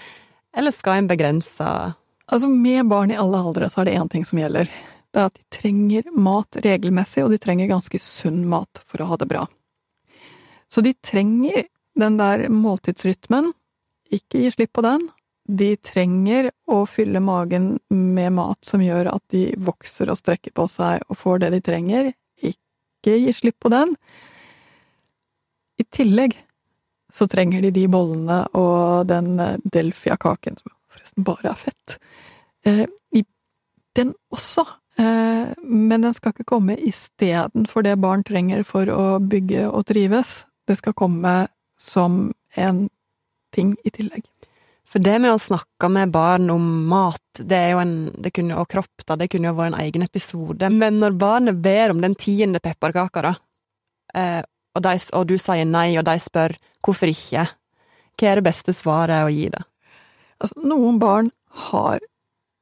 Eller 0.57 0.75
skal 0.75 1.01
en 1.01 1.11
begrense 1.11 1.69
Altså, 2.33 2.49
med 2.49 2.87
barn 2.89 3.11
i 3.13 3.17
alle 3.19 3.37
aldre 3.45 3.67
så 3.69 3.83
er 3.83 3.91
det 3.91 3.97
én 3.99 4.09
ting 4.09 4.23
som 4.25 4.39
gjelder. 4.41 4.71
Det 5.13 5.21
er 5.21 5.29
at 5.29 5.35
de 5.37 5.43
trenger 5.53 6.07
mat 6.17 6.57
regelmessig, 6.65 7.21
og 7.27 7.35
de 7.35 7.39
trenger 7.43 7.69
ganske 7.69 7.99
sunn 8.01 8.47
mat 8.49 8.81
for 8.89 9.03
å 9.03 9.09
ha 9.11 9.19
det 9.21 9.29
bra. 9.29 9.43
Så 10.73 10.81
de 10.81 10.95
trenger 11.05 11.67
den 11.99 12.17
der 12.17 12.47
måltidsrytmen, 12.49 13.51
ikke 14.09 14.47
gi 14.47 14.55
slipp 14.55 14.73
på 14.79 14.85
den. 14.87 15.05
De 15.45 15.75
trenger 15.77 16.49
å 16.71 16.85
fylle 16.89 17.21
magen 17.21 17.75
med 17.91 18.33
mat 18.39 18.65
som 18.65 18.81
gjør 18.81 19.11
at 19.13 19.25
de 19.35 19.51
vokser 19.61 20.09
og 20.09 20.21
strekker 20.21 20.55
på 20.57 20.65
seg 20.71 21.05
og 21.11 21.19
får 21.21 21.43
det 21.43 21.53
de 21.57 21.61
trenger. 21.67 22.13
Ikke 23.03 23.19
gi 23.19 23.35
slipp 23.35 23.59
på 23.61 23.73
den. 23.73 23.97
I 25.83 25.85
tillegg 25.91 26.39
så 27.13 27.27
trenger 27.29 27.65
de 27.67 27.73
de 27.75 27.89
bollene 27.91 28.45
og 28.57 29.11
den 29.11 29.35
delfiakaken, 29.35 29.71
Delfia-kaken, 29.75 30.57
som 30.63 30.73
forresten 30.95 31.27
bare 31.27 31.51
er 31.51 31.59
fett. 31.61 31.97
Eh, 32.65 32.87
den 33.97 34.15
også, 34.33 34.65
eh, 34.99 35.53
men 35.63 36.03
den 36.03 36.15
skal 36.15 36.33
ikke 36.33 36.49
komme 36.49 36.79
istedenfor 36.81 37.85
det 37.85 38.01
barn 38.01 38.25
trenger 38.25 38.65
for 38.65 38.89
å 38.89 39.19
bygge 39.21 39.67
og 39.69 39.87
trives. 39.87 40.47
Det 40.67 40.79
skal 40.79 40.97
komme 40.97 41.49
som 41.77 42.33
en 42.57 42.89
ting 43.53 43.77
i 43.85 43.91
tillegg. 43.91 44.25
For 44.93 45.01
det 45.01 45.15
med 45.23 45.33
å 45.33 45.41
snakke 45.41 45.89
med 45.89 46.11
barn 46.13 46.51
om 46.53 46.65
mat, 46.91 47.41
det 47.41 47.57
er 47.57 47.71
jo 47.73 47.81
en, 47.81 47.95
det 48.21 48.35
kunne, 48.37 48.59
og 48.61 48.69
kropp, 48.69 49.07
da, 49.09 49.17
det 49.17 49.31
kunne 49.33 49.49
jo 49.49 49.57
vært 49.57 49.73
en 49.73 49.81
egen 49.87 50.05
episode. 50.05 50.69
Men 50.69 50.99
når 51.01 51.17
barnet 51.17 51.63
ber 51.65 51.95
om 51.95 52.03
den 52.03 52.17
tiende 52.21 52.61
pepperkaka, 52.61 53.23
da, 53.25 53.33
eh, 54.21 54.43
og, 54.77 54.83
de, 54.85 54.93
og, 55.17 55.25
du 55.31 55.39
sier 55.41 55.65
nei, 55.69 55.95
og 55.97 56.05
de 56.05 56.19
spør 56.21 56.57
hvorfor 56.85 57.09
ikke, 57.09 57.47
hva 58.21 58.29
er 58.29 58.41
det 58.41 58.45
beste 58.51 58.77
svaret 58.77 59.25
å 59.25 59.33
gi 59.33 59.49
det? 59.55 59.65
Altså, 60.45 60.61
noen 60.69 61.01
barn 61.01 61.33
har 61.71 62.05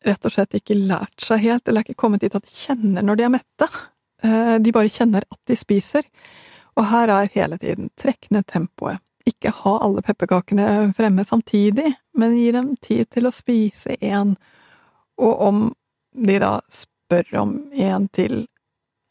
rett 0.07 0.31
og 0.31 0.37
slett 0.37 0.55
ikke 0.61 0.79
lært 0.79 1.27
seg 1.27 1.43
helt, 1.49 1.66
eller 1.66 1.83
er 1.83 1.90
ikke 1.90 2.05
kommet 2.05 2.23
dit 2.23 2.35
at 2.37 2.47
de 2.47 2.55
kjenner 2.55 3.05
når 3.05 3.19
de 3.19 3.27
er 3.27 3.35
mette. 3.40 3.71
Eh, 4.23 4.57
de 4.62 4.77
bare 4.77 4.93
kjenner 4.93 5.27
at 5.27 5.40
de 5.51 5.59
spiser. 5.59 6.07
Og 6.79 6.87
her 6.93 7.11
er 7.11 7.35
hele 7.35 7.59
tiden 7.59 7.90
trekk 7.99 8.31
ned 8.31 8.47
tempoet 8.47 9.03
ikke 9.28 9.52
ha 9.62 9.76
alle 9.85 10.02
pepperkakene 10.04 10.92
fremme 10.96 11.24
samtidig, 11.26 11.92
men 12.16 12.37
gi 12.37 12.48
dem 12.54 12.72
tid 12.83 13.11
til 13.14 13.28
å 13.28 13.35
spise 13.35 13.96
én, 14.00 14.35
og 15.20 15.44
om 15.46 15.62
de 16.16 16.38
da 16.42 16.56
spør 16.72 17.37
om 17.42 17.54
en 17.72 18.09
til, 18.14 18.44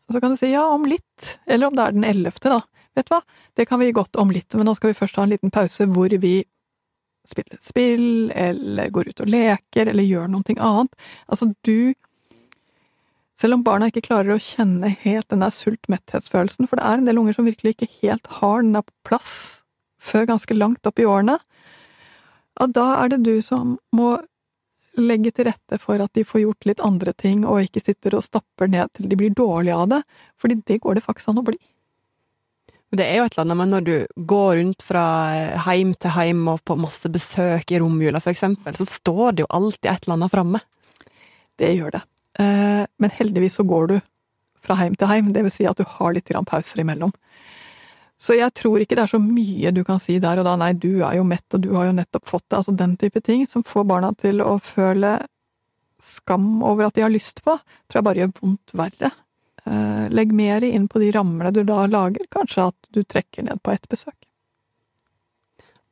så 0.10 0.22
kan 0.22 0.34
du 0.34 0.40
si 0.40 0.52
ja, 0.52 0.66
om 0.74 0.88
litt, 0.90 1.38
eller 1.46 1.70
om 1.70 1.78
det 1.78 1.86
er 1.86 1.98
den 1.98 2.08
ellevte, 2.08 2.50
da. 2.50 2.62
Vet 2.98 3.08
du 3.08 3.14
hva, 3.14 3.22
det 3.56 3.68
kan 3.70 3.80
vi 3.80 3.92
godt 3.94 4.18
om 4.20 4.32
litt, 4.34 4.54
men 4.58 4.66
nå 4.66 4.74
skal 4.76 4.92
vi 4.92 4.98
først 4.98 5.20
ha 5.20 5.28
en 5.28 5.34
liten 5.36 5.54
pause 5.54 5.86
hvor 5.94 6.14
vi 6.24 6.42
spiller 7.30 7.60
et 7.60 7.66
spill, 7.66 8.32
eller 8.34 8.90
går 8.94 9.12
ut 9.12 9.22
og 9.24 9.30
leker, 9.30 9.92
eller 9.92 10.08
gjør 10.08 10.32
noe 10.34 10.56
annet. 10.58 10.96
Altså, 11.30 11.52
du 11.68 11.94
selv 13.40 13.56
om 13.56 13.64
barna 13.64 13.88
ikke 13.88 14.04
klarer 14.10 14.36
å 14.36 14.42
kjenne 14.44 14.90
helt 15.06 15.30
den 15.32 15.46
der 15.46 15.54
sult-metthetsfølelsen, 15.56 16.68
for 16.68 16.80
det 16.80 16.88
er 16.88 17.00
en 17.00 17.08
del 17.08 17.22
unger 17.22 17.38
som 17.38 17.48
virkelig 17.48 17.78
ikke 17.78 17.94
helt 18.02 18.28
har 18.40 18.66
den 18.66 18.74
der 18.76 18.84
på 18.84 18.96
plass 19.08 19.59
før 20.00 20.28
ganske 20.30 20.58
langt 20.58 20.88
opp 20.88 21.00
i 21.00 21.08
årene, 21.08 21.40
Og 22.60 22.74
da 22.76 23.04
er 23.04 23.08
det 23.08 23.24
du 23.24 23.42
som 23.42 23.78
må 23.96 24.18
legge 25.00 25.32
til 25.32 25.48
rette 25.48 25.78
for 25.80 26.02
at 26.04 26.12
de 26.18 26.26
får 26.28 26.42
gjort 26.42 26.66
litt 26.68 26.82
andre 26.84 27.14
ting, 27.14 27.46
og 27.48 27.62
ikke 27.64 27.80
sitter 27.80 28.18
og 28.18 28.26
stapper 28.26 28.68
ned 28.68 28.92
til 28.94 29.08
de 29.08 29.16
blir 29.16 29.32
dårlige 29.32 29.78
av 29.78 29.88
det, 29.94 30.02
fordi 30.36 30.58
det 30.68 30.82
går 30.84 31.00
det 31.00 31.06
faktisk 31.06 31.32
an 31.32 31.40
å 31.40 31.46
bli. 31.48 31.60
Det 32.90 33.06
er 33.06 33.20
jo 33.20 33.26
et 33.28 33.36
eller 33.36 33.46
annet 33.46 33.60
med 33.60 33.72
når 33.72 33.86
du 33.86 34.24
går 34.32 34.56
rundt 34.58 34.84
fra 34.84 35.04
heim 35.68 35.94
til 35.94 36.14
heim 36.16 36.48
og 36.50 36.64
på 36.66 36.78
masse 36.80 37.10
besøk 37.14 37.72
i 37.72 37.80
romjula, 37.80 38.20
for 38.20 38.34
eksempel, 38.34 38.76
så 38.76 38.88
står 38.90 39.38
det 39.38 39.46
jo 39.46 39.52
alltid 39.54 39.92
et 39.92 40.08
eller 40.08 40.18
annet 40.18 40.34
framme. 40.34 40.62
Det 41.60 41.70
gjør 41.76 42.00
det. 42.00 42.02
Eh, 42.42 42.84
men 42.98 43.14
heldigvis 43.14 43.60
så 43.60 43.66
går 43.68 43.92
du 43.92 44.00
fra 44.60 44.80
heim 44.82 44.98
til 44.98 45.12
heim, 45.12 45.30
det 45.36 45.46
vil 45.46 45.54
si 45.54 45.68
at 45.70 45.78
du 45.78 45.86
har 45.86 46.16
litt 46.16 46.34
pauser 46.50 46.82
imellom. 46.82 47.14
Så 48.20 48.36
jeg 48.36 48.52
tror 48.58 48.84
ikke 48.84 48.98
det 49.00 49.06
er 49.06 49.12
så 49.14 49.22
mye 49.24 49.72
du 49.72 49.86
kan 49.88 50.00
si 50.04 50.18
der 50.20 50.42
og 50.42 50.48
da, 50.48 50.58
nei, 50.60 50.74
du 50.76 51.06
er 51.08 51.16
jo 51.16 51.26
mett, 51.28 51.46
og 51.56 51.64
du 51.64 51.72
har 51.78 51.88
jo 51.88 51.96
nettopp 51.96 52.28
fått 52.28 52.46
det, 52.50 52.58
altså 52.60 52.76
den 52.76 52.98
type 53.00 53.22
ting, 53.24 53.46
som 53.48 53.64
får 53.64 53.86
barna 53.88 54.12
til 54.20 54.44
å 54.44 54.58
føle 54.60 55.16
skam 56.04 56.60
over 56.68 56.88
at 56.88 56.96
de 56.96 57.04
har 57.06 57.14
lyst 57.14 57.40
på, 57.46 57.56
tror 57.88 58.00
jeg 58.00 58.08
bare 58.08 58.24
gjør 58.24 58.34
vondt 58.42 58.76
verre. 58.76 59.12
Eh, 59.64 60.06
legg 60.12 60.34
mer 60.36 60.64
inn 60.68 60.88
på 60.92 61.00
de 61.00 61.14
rammene 61.16 61.52
du 61.56 61.62
da 61.68 61.86
lager, 61.88 62.28
kanskje 62.32 62.70
at 62.72 62.92
du 62.96 63.04
trekker 63.04 63.48
ned 63.48 63.64
på 63.64 63.72
ett 63.72 63.88
besøk. 63.92 64.16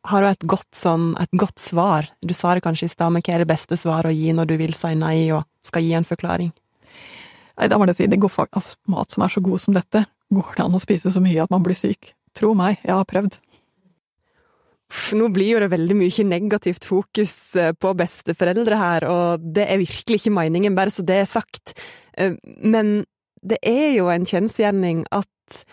Har 0.07 0.23
du 0.23 0.29
et 0.29 0.45
godt, 0.47 0.71
sånn, 0.75 1.09
et 1.19 1.31
godt 1.35 1.59
svar? 1.59 2.07
Du 2.23 2.33
sa 2.35 2.53
det 2.55 2.63
kanskje 2.63 2.87
i 2.87 2.91
stad, 2.91 3.11
men 3.11 3.23
hva 3.23 3.35
er 3.35 3.43
det 3.43 3.49
beste 3.49 3.75
svaret 3.79 4.11
å 4.11 4.15
gi 4.15 4.35
når 4.35 4.51
du 4.51 4.55
vil 4.59 4.75
si 4.77 4.93
nei 4.95 5.29
og 5.35 5.43
skal 5.63 5.83
gi 5.83 5.95
en 5.97 6.07
forklaring? 6.07 6.53
Nei, 7.57 7.67
da 7.67 7.79
må 7.79 7.87
jeg 7.89 7.99
si, 8.01 8.07
det 8.11 8.19
går 8.21 8.47
av 8.55 8.75
mat 8.91 9.11
som 9.11 9.25
er 9.25 9.33
så 9.33 9.43
god 9.43 9.63
som 9.63 9.75
dette, 9.75 10.05
går 10.31 10.53
det 10.55 10.63
an 10.63 10.77
å 10.77 10.81
spise 10.81 11.11
så 11.11 11.23
mye 11.23 11.43
at 11.43 11.51
man 11.51 11.65
blir 11.65 11.75
syk. 11.75 12.13
Tro 12.37 12.53
meg, 12.57 12.81
jeg 12.83 12.93
har 12.93 13.07
prøvd. 13.09 13.37
Nå 15.19 15.27
blir 15.35 15.49
jo 15.51 15.61
det 15.63 15.71
veldig 15.73 15.95
mye 15.99 16.25
negativt 16.29 16.85
fokus 16.87 17.33
eh, 17.59 17.73
på 17.75 17.91
besteforeldre 17.97 18.77
her, 18.79 19.05
og 19.11 19.47
det 19.55 19.65
er 19.67 19.81
virkelig 19.81 20.21
ikke 20.21 20.35
meningen, 20.37 20.77
bare 20.77 20.93
så 20.93 21.03
det 21.03 21.21
er 21.23 21.27
sagt. 21.29 21.75
Eh, 22.15 22.37
men 22.63 23.01
det 23.43 23.59
er 23.67 23.97
jo 23.97 24.07
en 24.11 24.27
kjensgjerning 24.27 25.03
at 25.11 25.63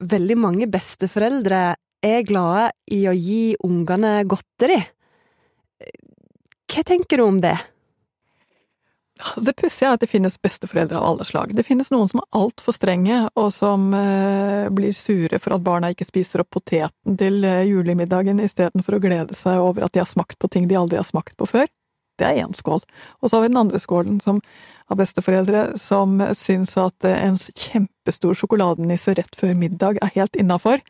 veldig 0.00 0.38
mange 0.40 0.68
besteforeldre 0.72 1.76
er 2.06 2.26
glade 2.28 2.70
i 2.92 3.02
å 3.08 3.14
gi 3.16 3.56
ungene 3.66 4.20
godteri. 4.28 4.78
Hva 6.66 6.84
tenker 6.86 7.20
du 7.20 7.26
om 7.26 7.40
det? 7.44 7.56
Det 9.16 9.54
pussige 9.56 9.88
er 9.88 9.96
at 9.96 10.02
det 10.02 10.10
finnes 10.10 10.34
besteforeldre 10.44 10.98
av 10.98 11.06
alle 11.08 11.24
slag. 11.24 11.54
Det 11.56 11.64
finnes 11.64 11.88
noen 11.92 12.08
som 12.10 12.20
er 12.20 12.36
altfor 12.36 12.74
strenge, 12.76 13.22
og 13.40 13.48
som 13.54 13.88
eh, 13.96 14.68
blir 14.76 14.92
sure 14.96 15.40
for 15.40 15.56
at 15.56 15.64
barna 15.64 15.88
ikke 15.92 16.04
spiser 16.04 16.42
opp 16.42 16.50
poteten 16.58 17.16
til 17.16 17.40
eh, 17.48 17.64
julemiddagen 17.64 18.42
istedenfor 18.44 18.98
å 18.98 19.00
glede 19.00 19.36
seg 19.36 19.62
over 19.62 19.86
at 19.86 19.94
de 19.94 20.02
har 20.02 20.10
smakt 20.10 20.36
på 20.38 20.50
ting 20.52 20.68
de 20.68 20.76
aldri 20.76 21.00
har 21.00 21.08
smakt 21.08 21.36
på 21.40 21.48
før. 21.48 21.70
Det 22.20 22.28
er 22.28 22.42
én 22.44 22.52
skål. 22.56 22.82
Og 23.20 23.28
så 23.28 23.36
har 23.36 23.44
vi 23.44 23.52
den 23.52 23.60
andre 23.60 23.80
skålen 23.80 24.18
som 24.24 24.42
av 24.92 25.00
besteforeldre 25.00 25.62
som 25.80 26.20
syns 26.36 26.76
at 26.80 27.06
eh, 27.08 27.16
en 27.24 27.38
kjempestor 27.40 28.36
sjokoladenisse 28.36 29.16
rett 29.16 29.38
før 29.38 29.56
middag 29.56 30.02
er 30.02 30.12
helt 30.18 30.36
innafor, 30.36 30.84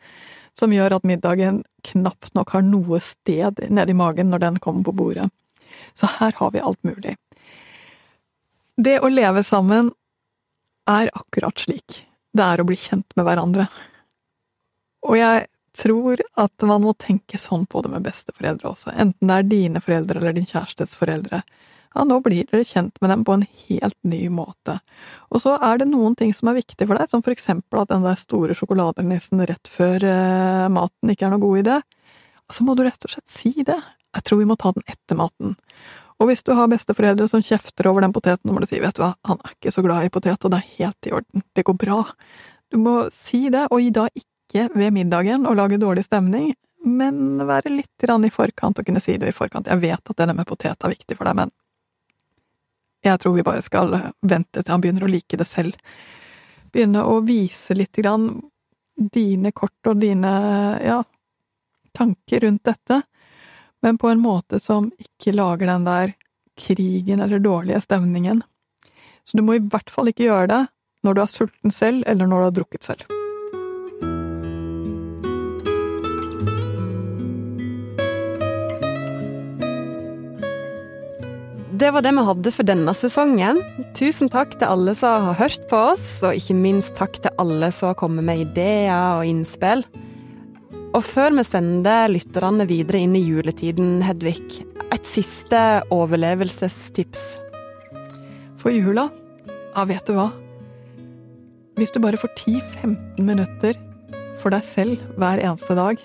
som 0.57 0.73
gjør 0.73 0.97
at 0.97 1.07
middagen 1.07 1.61
knapt 1.87 2.33
nok 2.35 2.51
har 2.57 2.65
noe 2.65 2.99
sted 3.03 3.63
nedi 3.71 3.95
magen 3.95 4.33
når 4.33 4.43
den 4.43 4.59
kommer 4.59 4.83
på 4.89 4.95
bordet. 4.99 5.29
Så 5.95 6.09
her 6.19 6.35
har 6.35 6.51
vi 6.51 6.63
alt 6.63 6.83
mulig. 6.83 7.15
Det 8.77 8.99
å 9.01 9.09
leve 9.09 9.41
sammen 9.43 9.89
er 10.89 11.09
akkurat 11.17 11.57
slik. 11.57 12.03
Det 12.29 12.43
er 12.45 12.61
å 12.61 12.65
bli 12.67 12.77
kjent 12.77 13.15
med 13.17 13.25
hverandre. 13.25 13.65
Og 15.07 15.17
jeg 15.17 15.47
tror 15.77 16.21
at 16.37 16.65
man 16.69 16.83
må 16.85 16.93
tenke 17.01 17.39
sånn 17.41 17.65
på 17.69 17.81
det 17.81 17.89
med 17.93 18.05
besteforeldre 18.05 18.69
også, 18.69 18.93
enten 18.93 19.31
det 19.31 19.39
er 19.39 19.49
dine 19.49 19.81
foreldre 19.81 20.21
eller 20.21 20.37
din 20.37 20.45
kjærestes 20.45 20.93
foreldre. 20.97 21.41
Ja, 21.95 22.03
nå 22.05 22.19
blir 22.21 22.45
dere 22.51 22.65
kjent 22.67 22.99
med 23.01 23.09
dem 23.09 23.23
på 23.25 23.33
en 23.33 23.45
helt 23.65 23.97
ny 24.05 24.27
måte. 24.29 24.77
Og 25.33 25.41
så 25.41 25.55
er 25.65 25.81
det 25.81 25.89
noen 25.89 26.13
ting 26.19 26.33
som 26.37 26.51
er 26.51 26.59
viktig 26.59 26.85
for 26.85 26.99
deg, 26.99 27.09
som 27.09 27.23
for 27.25 27.33
eksempel 27.33 27.81
at 27.81 27.89
den 27.89 28.05
der 28.05 28.19
store 28.19 28.57
sjokoladenissen 28.57 29.41
rett 29.49 29.71
før 29.71 30.05
eh, 30.05 30.67
maten 30.73 31.13
ikke 31.13 31.25
er 31.25 31.33
noe 31.33 31.41
god 31.41 31.63
idé. 31.63 31.79
Så 32.53 32.67
må 32.67 32.77
du 32.77 32.85
rett 32.85 33.07
og 33.07 33.15
slett 33.15 33.31
si 33.31 33.55
det. 33.65 33.79
Jeg 34.13 34.27
tror 34.27 34.43
vi 34.43 34.49
må 34.49 34.57
ta 34.59 34.75
den 34.75 34.85
etter 34.85 35.17
maten. 35.17 35.57
Og 36.17 36.31
hvis 36.31 36.41
du 36.45 36.53
har 36.57 36.69
besteforeldre 36.71 37.27
som 37.29 37.43
kjefter 37.45 37.89
over 37.91 38.01
den 38.01 38.13
poteten, 38.15 38.49
må 38.53 38.61
du 38.61 38.67
si 38.69 38.79
vet 38.81 38.95
du 38.97 39.03
hva, 39.03 39.13
han 39.27 39.37
er 39.43 39.53
ikke 39.53 39.73
så 39.73 39.83
glad 39.85 40.07
i 40.07 40.13
potet, 40.13 40.41
og 40.41 40.53
det 40.53 40.61
er 40.61 40.71
helt 40.79 41.09
i 41.09 41.13
orden, 41.13 41.43
det 41.53 41.65
går 41.67 41.77
bra. 41.77 41.99
Du 42.73 42.79
må 42.81 42.95
si 43.13 43.45
det, 43.53 43.67
og 43.69 43.83
gi 43.83 43.91
da 43.93 44.07
ikke 44.09 44.65
ved 44.73 44.95
middagen 44.95 45.45
og 45.45 45.59
lage 45.59 45.77
dårlig 45.81 46.07
stemning, 46.07 46.49
men 46.87 47.45
være 47.45 47.73
litt 47.73 48.07
i 48.07 48.33
forkant 48.33 48.79
og 48.79 48.85
kunne 48.85 49.03
si 49.03 49.17
det 49.17 49.29
i 49.29 49.35
forkant. 49.35 49.67
Jeg 49.67 49.81
vet 49.83 50.09
at 50.09 50.17
det 50.17 50.35
med 50.35 50.47
potet 50.47 50.77
er 50.83 50.93
viktig 50.93 51.17
for 51.17 51.29
deg, 51.29 51.35
men 51.35 51.53
jeg 53.05 53.19
tror 53.21 53.35
vi 53.35 53.45
bare 53.45 53.61
skal 53.61 53.93
vente 54.21 54.63
til 54.63 54.73
han 54.73 54.81
begynner 54.81 55.05
å 55.05 55.11
like 55.11 55.37
det 55.37 55.47
selv. 55.47 55.77
Begynne 56.73 57.03
å 57.05 57.19
vise 57.25 57.75
litt 57.77 57.95
grann 57.95 58.31
dine 58.97 59.51
kort 59.53 59.85
og 59.87 60.01
dine, 60.01 60.31
ja, 60.81 61.03
tanker 61.93 62.43
rundt 62.47 62.65
dette, 62.65 63.03
men 63.83 63.97
på 63.97 64.09
en 64.09 64.23
måte 64.23 64.59
som 64.61 64.89
ikke 65.01 65.35
lager 65.35 65.69
den 65.69 65.85
der 65.87 66.15
krigen 66.57 67.21
eller 67.21 67.39
dårlige 67.39 67.81
stemningen. 67.81 68.41
Så 69.25 69.37
du 69.37 69.43
må 69.43 69.57
i 69.57 69.63
hvert 69.63 69.91
fall 69.93 70.09
ikke 70.11 70.29
gjøre 70.29 70.49
det 70.53 70.63
når 71.05 71.13
du 71.13 71.21
er 71.21 71.31
sulten 71.31 71.73
selv, 71.73 72.03
eller 72.07 72.27
når 72.27 72.39
du 72.39 72.47
har 72.47 72.57
drukket 72.57 72.87
selv. 72.87 73.05
Det 81.77 81.91
var 81.93 82.01
det 82.01 82.09
vi 82.17 82.23
hadde 82.25 82.51
for 82.55 82.65
denne 82.65 82.93
sesongen. 82.97 83.59
Tusen 83.93 84.31
takk 84.33 84.55
til 84.57 84.65
alle 84.65 84.95
som 84.97 85.27
har 85.27 85.37
hørt 85.37 85.67
på 85.69 85.81
oss, 85.91 86.05
og 86.25 86.33
ikke 86.33 86.55
minst 86.57 86.95
takk 86.97 87.19
til 87.21 87.35
alle 87.37 87.69
som 87.75 87.91
har 87.91 87.99
kommet 87.99 88.25
med 88.25 88.41
ideer 88.47 89.19
og 89.19 89.27
innspill. 89.29 89.85
Og 90.95 91.03
før 91.03 91.35
vi 91.35 91.43
sender 91.43 92.07
lytterne 92.11 92.65
videre 92.69 93.01
inn 93.03 93.15
i 93.17 93.23
juletiden, 93.25 93.99
Hedvig, 94.05 94.63
et 94.93 95.07
siste 95.07 95.59
overlevelsestips. 95.93 97.25
For 98.57 98.71
jula? 98.71 99.09
Ja, 99.75 99.83
vet 99.89 100.07
du 100.07 100.15
hva? 100.17 100.29
Hvis 101.77 101.91
du 101.93 101.99
bare 102.01 102.17
får 102.17 102.31
10-15 102.39 103.21
minutter 103.21 103.77
for 104.41 104.53
deg 104.53 104.65
selv 104.65 105.03
hver 105.19 105.43
eneste 105.43 105.75
dag, 105.77 105.99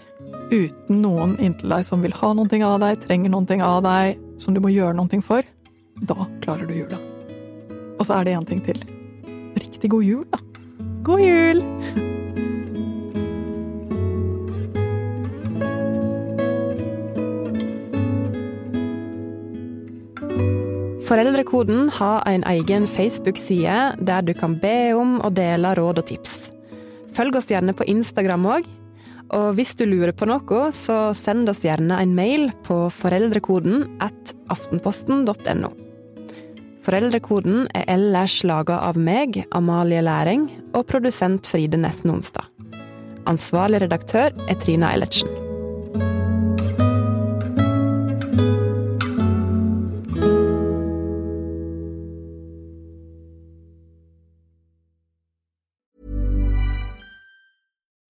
uten 0.53 1.01
noen 1.01 1.39
inntil 1.41 1.73
deg 1.73 1.87
som 1.89 2.05
vil 2.05 2.17
ha 2.19 2.33
noe 2.37 2.63
av 2.67 2.81
deg, 2.83 3.01
trenger 3.07 3.33
noe 3.33 3.61
av 3.65 3.81
deg, 3.87 4.21
som 4.43 4.53
du 4.53 4.61
må 4.61 4.73
gjøre 4.75 4.99
noe 4.99 5.23
for, 5.25 5.47
da 6.03 6.27
klarer 6.45 6.69
du 6.69 6.75
jula. 6.77 7.01
Og 7.97 8.09
så 8.09 8.19
er 8.19 8.27
det 8.27 8.37
én 8.37 8.49
ting 8.49 8.65
til. 8.67 8.83
Riktig 9.57 9.93
god 9.95 10.05
jul, 10.05 10.27
da. 10.33 10.43
God 11.07 11.23
jul! 11.23 11.63
Foreldrekoden 21.13 21.91
har 21.93 22.23
en 22.25 22.41
egen 22.49 22.87
Facebook-side 22.89 23.97
der 24.01 24.23
du 24.25 24.31
kan 24.33 24.55
be 24.57 24.95
om 24.97 25.19
og 25.21 25.35
dele 25.37 25.75
råd 25.77 25.99
og 26.01 26.07
tips. 26.09 26.33
Følg 27.13 27.37
oss 27.37 27.51
gjerne 27.53 27.75
på 27.77 27.85
Instagram 27.85 28.47
òg. 28.49 28.71
Og 29.37 29.51
hvis 29.59 29.75
du 29.77 29.85
lurer 29.85 30.15
på 30.17 30.25
noe, 30.31 30.63
så 30.73 31.13
send 31.13 31.53
oss 31.53 31.61
gjerne 31.67 32.01
en 32.01 32.17
mail 32.17 32.49
på 32.65 32.87
foreldrekoden 32.97 33.85
at 34.01 34.33
aftenposten.no. 34.57 35.75
Foreldrekoden 36.89 37.69
er 37.77 37.85
ellers 37.93 38.41
laga 38.49 38.81
av 38.89 38.97
meg, 38.97 39.43
Amalie 39.53 40.01
Læring, 40.01 40.49
og 40.73 40.89
produsent 40.89 41.45
Fride 41.53 41.77
Nesten 41.77 42.17
Onsdag. 42.17 42.49
Ansvarlig 43.29 43.85
redaktør 43.85 44.33
er 44.49 44.63
Trina 44.65 44.97
Eilertsen. 44.97 45.29